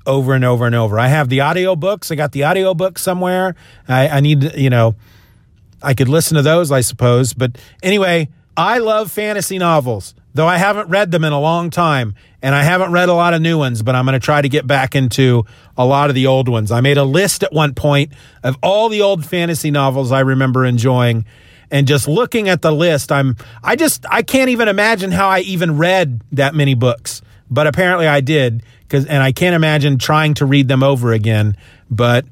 over 0.10 0.34
and 0.34 0.44
over 0.44 0.66
and 0.66 0.76
over. 0.76 1.00
I 1.00 1.08
have 1.08 1.30
the 1.30 1.42
audio 1.42 1.76
books. 1.76 2.12
I 2.12 2.16
got 2.16 2.32
the 2.32 2.44
audio 2.44 2.74
book 2.74 2.98
somewhere. 2.98 3.56
I, 3.88 4.08
I 4.10 4.20
need, 4.20 4.56
you 4.56 4.70
know, 4.70 4.96
I 5.82 5.94
could 5.94 6.10
listen 6.10 6.36
to 6.36 6.42
those, 6.42 6.72
I 6.72 6.82
suppose. 6.82 7.34
But 7.34 7.58
anyway, 7.84 8.28
I 8.58 8.80
love 8.80 9.12
fantasy 9.12 9.58
novels, 9.60 10.16
though 10.34 10.48
I 10.48 10.58
haven't 10.58 10.90
read 10.90 11.12
them 11.12 11.24
in 11.24 11.32
a 11.32 11.40
long 11.40 11.70
time. 11.70 12.16
And 12.42 12.56
I 12.56 12.64
haven't 12.64 12.92
read 12.92 13.10
a 13.10 13.14
lot 13.14 13.34
of 13.34 13.42
new 13.42 13.58
ones, 13.58 13.84
but 13.84 13.96
I'm 13.96 14.06
going 14.06 14.20
to 14.20 14.26
try 14.26 14.42
to 14.42 14.50
get 14.50 14.66
back 14.66 14.96
into 14.96 15.46
a 15.78 15.86
lot 15.86 16.10
of 16.10 16.16
the 16.16 16.28
old 16.28 16.50
ones. 16.50 16.72
I 16.72 16.82
made 16.82 16.98
a 16.98 17.04
list 17.04 17.44
at 17.44 17.54
one 17.54 17.76
point 17.76 18.12
of 18.44 18.58
all 18.64 18.90
the 18.90 19.02
old 19.02 19.26
fantasy 19.26 19.72
novels 19.72 20.12
I 20.12 20.22
remember 20.22 20.66
enjoying. 20.66 21.26
And 21.70 21.86
just 21.86 22.08
looking 22.08 22.50
at 22.50 22.62
the 22.62 22.72
list, 22.72 23.12
I'm, 23.12 23.36
I 23.64 23.76
just, 23.76 24.06
I 24.10 24.24
can't 24.24 24.50
even 24.50 24.68
imagine 24.70 25.12
how 25.12 25.30
I 25.30 25.42
even 25.42 25.78
read 25.78 26.22
that 26.32 26.56
many 26.56 26.74
books. 26.74 27.22
But 27.52 27.68
apparently 27.68 28.08
I 28.08 28.22
did 28.22 28.64
because 28.90 29.06
and 29.06 29.22
I 29.22 29.32
can't 29.32 29.56
imagine 29.56 30.00
trying 30.00 30.34
to 30.36 30.46
read 30.46 30.68
them 30.68 30.84
over 30.84 31.14
again. 31.14 31.56
But 31.90 32.26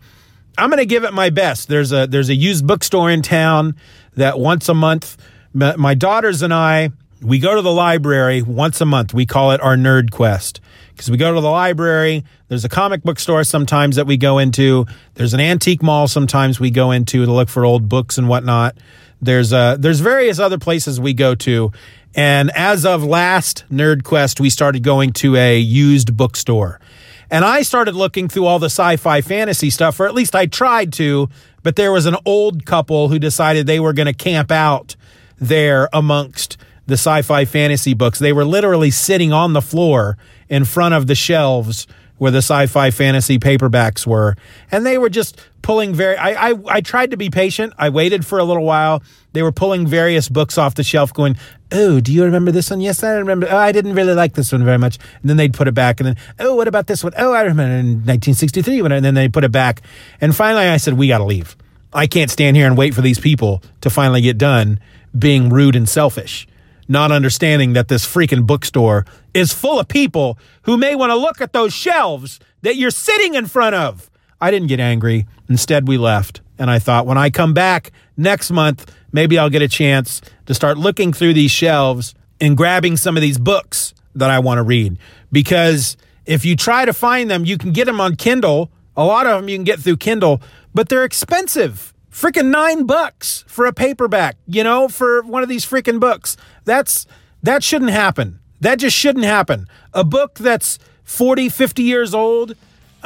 I'm 0.57 0.69
going 0.69 0.79
to 0.79 0.85
give 0.85 1.03
it 1.03 1.13
my 1.13 1.29
best. 1.29 1.67
There's 1.67 1.91
a 1.91 2.07
there's 2.07 2.29
a 2.29 2.35
used 2.35 2.65
bookstore 2.65 3.11
in 3.11 3.21
town 3.21 3.75
that 4.15 4.39
once 4.39 4.67
a 4.67 4.73
month, 4.73 5.17
my 5.53 5.93
daughters 5.93 6.41
and 6.41 6.53
I 6.53 6.91
we 7.21 7.39
go 7.39 7.55
to 7.55 7.61
the 7.61 7.71
library 7.71 8.41
once 8.41 8.81
a 8.81 8.85
month. 8.85 9.13
We 9.13 9.25
call 9.25 9.51
it 9.51 9.61
our 9.61 9.75
nerd 9.75 10.11
quest 10.11 10.61
because 10.91 11.09
we 11.09 11.17
go 11.17 11.33
to 11.33 11.41
the 11.41 11.49
library. 11.49 12.25
There's 12.47 12.65
a 12.65 12.69
comic 12.69 13.03
book 13.03 13.19
store 13.19 13.43
sometimes 13.43 13.95
that 13.95 14.07
we 14.07 14.17
go 14.17 14.37
into. 14.37 14.85
There's 15.15 15.33
an 15.33 15.39
antique 15.39 15.81
mall 15.81 16.07
sometimes 16.07 16.59
we 16.59 16.69
go 16.69 16.91
into 16.91 17.25
to 17.25 17.31
look 17.31 17.49
for 17.49 17.65
old 17.65 17.89
books 17.89 18.17
and 18.17 18.29
whatnot. 18.29 18.77
There's 19.21 19.51
uh, 19.51 19.77
there's 19.79 19.99
various 19.99 20.37
other 20.37 20.59
places 20.59 20.99
we 20.99 21.13
go 21.13 21.33
to, 21.35 21.71
and 22.17 22.51
as 22.55 22.85
of 22.85 23.03
last 23.03 23.63
Nerd 23.71 24.03
Quest, 24.03 24.41
we 24.41 24.49
started 24.49 24.83
going 24.83 25.13
to 25.13 25.35
a 25.35 25.57
used 25.57 26.17
bookstore. 26.17 26.81
And 27.29 27.45
I 27.45 27.61
started 27.61 27.93
looking 27.95 28.27
through 28.27 28.45
all 28.45 28.57
the 28.57 28.65
sci 28.65 28.97
fi 28.97 29.21
fantasy 29.21 29.69
stuff, 29.69 29.99
or 29.99 30.07
at 30.07 30.15
least 30.15 30.35
I 30.35 30.47
tried 30.47 30.91
to, 30.93 31.29
but 31.61 31.75
there 31.75 31.91
was 31.91 32.05
an 32.05 32.15
old 32.25 32.65
couple 32.65 33.09
who 33.09 33.19
decided 33.19 33.67
they 33.67 33.79
were 33.79 33.93
going 33.93 34.07
to 34.07 34.13
camp 34.13 34.51
out 34.51 34.95
there 35.37 35.87
amongst 35.93 36.57
the 36.87 36.95
sci 36.95 37.21
fi 37.21 37.45
fantasy 37.45 37.93
books. 37.93 38.17
They 38.17 38.33
were 38.33 38.45
literally 38.45 38.91
sitting 38.91 39.31
on 39.31 39.53
the 39.53 39.61
floor 39.61 40.17
in 40.49 40.65
front 40.65 40.95
of 40.95 41.07
the 41.07 41.15
shelves 41.15 41.85
where 42.17 42.31
the 42.31 42.39
sci-fi 42.39 42.91
fantasy 42.91 43.37
paperbacks 43.39 44.05
were, 44.05 44.35
and 44.71 44.85
they 44.85 44.97
were 44.97 45.09
just 45.09 45.39
pulling 45.67 45.93
very. 45.93 46.15
I, 46.15 46.51
I 46.51 46.53
I 46.69 46.81
tried 46.81 47.11
to 47.11 47.17
be 47.17 47.29
patient. 47.29 47.73
I 47.77 47.89
waited 47.89 48.25
for 48.25 48.39
a 48.39 48.45
little 48.45 48.63
while. 48.63 49.03
They 49.33 49.43
were 49.43 49.51
pulling 49.51 49.85
various 49.85 50.29
books 50.29 50.57
off 50.57 50.75
the 50.75 50.83
shelf, 50.83 51.13
going, 51.13 51.35
"Oh, 51.73 51.99
do 51.99 52.13
you 52.13 52.23
remember 52.23 52.51
this 52.51 52.69
one? 52.69 52.79
Yes, 52.79 53.03
I 53.03 53.15
remember. 53.15 53.47
Oh, 53.49 53.57
I 53.57 53.73
didn't 53.73 53.93
really 53.93 54.13
like 54.13 54.33
this 54.33 54.53
one 54.53 54.63
very 54.63 54.77
much." 54.77 54.97
And 55.19 55.29
then 55.29 55.35
they'd 55.35 55.53
put 55.53 55.67
it 55.67 55.73
back, 55.73 55.99
and 55.99 56.07
then, 56.07 56.15
"Oh, 56.39 56.55
what 56.55 56.69
about 56.69 56.87
this 56.87 57.03
one? 57.03 57.11
Oh, 57.17 57.33
I 57.33 57.41
remember 57.41 57.75
in 57.75 58.05
1963." 58.05 58.79
And 58.79 59.03
then 59.03 59.13
they 59.13 59.27
put 59.27 59.43
it 59.43 59.51
back, 59.51 59.81
and 60.21 60.33
finally, 60.33 60.67
I 60.67 60.77
said, 60.77 60.93
"We 60.93 61.09
got 61.09 61.17
to 61.17 61.25
leave. 61.25 61.57
I 61.91 62.07
can't 62.07 62.31
stand 62.31 62.55
here 62.55 62.65
and 62.65 62.77
wait 62.77 62.93
for 62.93 63.01
these 63.01 63.19
people 63.19 63.61
to 63.81 63.89
finally 63.89 64.21
get 64.21 64.37
done 64.37 64.79
being 65.19 65.49
rude 65.49 65.75
and 65.75 65.87
selfish." 65.87 66.47
not 66.89 67.11
understanding 67.11 67.73
that 67.73 67.89
this 67.89 68.05
freaking 68.05 68.47
bookstore 68.47 69.05
is 69.33 69.51
full 69.51 69.77
of 69.77 69.89
people 69.89 70.39
who 70.61 70.77
may 70.77 70.95
want 70.95 71.09
to 71.09 71.17
look 71.17 71.41
at 71.41 71.51
those 71.51 71.73
shelves 71.73 72.39
that 72.61 72.77
you're 72.77 72.89
sitting 72.89 73.33
in 73.33 73.45
front 73.45 73.75
of. 73.75 74.09
I 74.39 74.51
didn't 74.51 74.67
get 74.67 74.79
angry. 74.79 75.27
Instead, 75.49 75.87
we 75.87 75.97
left. 75.97 76.41
And 76.59 76.69
I 76.69 76.79
thought 76.79 77.05
when 77.05 77.17
I 77.17 77.29
come 77.29 77.53
back 77.53 77.91
next 78.15 78.51
month, 78.51 78.91
maybe 79.11 79.37
I'll 79.37 79.49
get 79.49 79.61
a 79.61 79.67
chance 79.67 80.21
to 80.45 80.53
start 80.53 80.77
looking 80.77 81.13
through 81.13 81.33
these 81.33 81.51
shelves 81.51 82.15
and 82.39 82.57
grabbing 82.57 82.97
some 82.97 83.15
of 83.15 83.21
these 83.21 83.37
books 83.37 83.93
that 84.15 84.29
I 84.29 84.39
want 84.39 84.57
to 84.57 84.63
read. 84.63 84.97
Because 85.31 85.97
if 86.25 86.45
you 86.45 86.55
try 86.55 86.85
to 86.85 86.93
find 86.93 87.29
them, 87.29 87.45
you 87.45 87.57
can 87.57 87.71
get 87.71 87.85
them 87.85 88.01
on 88.01 88.15
Kindle. 88.15 88.71
A 88.95 89.05
lot 89.05 89.27
of 89.27 89.39
them 89.39 89.49
you 89.49 89.57
can 89.57 89.63
get 89.63 89.79
through 89.79 89.97
Kindle, 89.97 90.41
but 90.73 90.89
they're 90.89 91.03
expensive 91.03 91.93
freaking 92.17 92.47
nine 92.47 92.87
bucks 92.87 93.45
for 93.47 93.67
a 93.67 93.73
paperback, 93.73 94.37
you 94.47 94.63
know, 94.63 94.87
for 94.87 95.21
one 95.21 95.43
of 95.43 95.49
these 95.49 95.63
freaking 95.63 95.99
books. 95.99 96.35
That's 96.65 97.05
that 97.43 97.63
shouldn't 97.63 97.91
happen. 97.91 98.39
That 98.59 98.79
just 98.79 98.97
shouldn't 98.97 99.25
happen. 99.25 99.67
A 99.93 100.03
book 100.03 100.35
that's 100.39 100.79
40, 101.03 101.49
50 101.49 101.83
years 101.83 102.15
old 102.15 102.55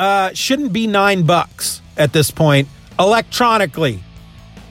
uh, 0.02 0.34
shouldn't 0.34 0.74
be 0.74 0.88
nine 0.88 1.24
bucks 1.24 1.82
at 1.96 2.12
this 2.12 2.32
point 2.32 2.68
electronically. 3.00 4.04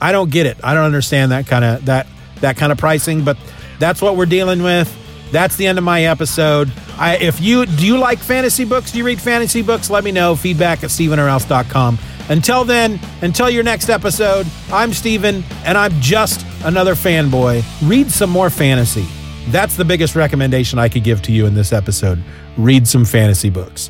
I 0.01 0.11
don't 0.11 0.29
get 0.29 0.45
it. 0.45 0.57
I 0.63 0.73
don't 0.73 0.83
understand 0.83 1.31
that 1.31 1.47
kind 1.47 1.63
of 1.63 1.85
that 1.85 2.05
that 2.41 2.57
kind 2.57 2.71
of 2.71 2.77
pricing, 2.77 3.23
but 3.23 3.37
that's 3.79 4.01
what 4.01 4.17
we're 4.17 4.25
dealing 4.25 4.61
with. 4.61 4.97
That's 5.31 5.55
the 5.55 5.67
end 5.67 5.77
of 5.77 5.85
my 5.85 6.03
episode. 6.03 6.69
I, 6.97 7.15
if 7.15 7.39
you 7.39 7.65
do 7.65 7.87
you 7.87 7.97
like 7.97 8.19
fantasy 8.19 8.65
books? 8.65 8.91
Do 8.91 8.97
you 8.97 9.05
read 9.05 9.21
fantasy 9.21 9.61
books? 9.61 9.89
Let 9.89 10.03
me 10.03 10.11
know. 10.11 10.35
Feedback 10.35 10.83
at 10.83 10.89
StephenOrelse.com. 10.89 11.97
Until 12.27 12.65
then, 12.65 12.99
until 13.21 13.49
your 13.49 13.63
next 13.63 13.89
episode, 13.89 14.45
I'm 14.71 14.91
Steven, 14.91 15.43
and 15.63 15.77
I'm 15.77 15.93
just 16.01 16.45
another 16.65 16.93
fanboy. 16.93 17.63
Read 17.87 18.11
some 18.11 18.29
more 18.29 18.49
fantasy. 18.49 19.07
That's 19.47 19.77
the 19.77 19.85
biggest 19.85 20.15
recommendation 20.15 20.77
I 20.77 20.89
could 20.89 21.03
give 21.03 21.21
to 21.23 21.31
you 21.31 21.45
in 21.45 21.55
this 21.55 21.71
episode. 21.71 22.21
Read 22.57 22.85
some 22.85 23.05
fantasy 23.05 23.49
books. 23.49 23.89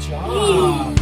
Job. 0.00 0.99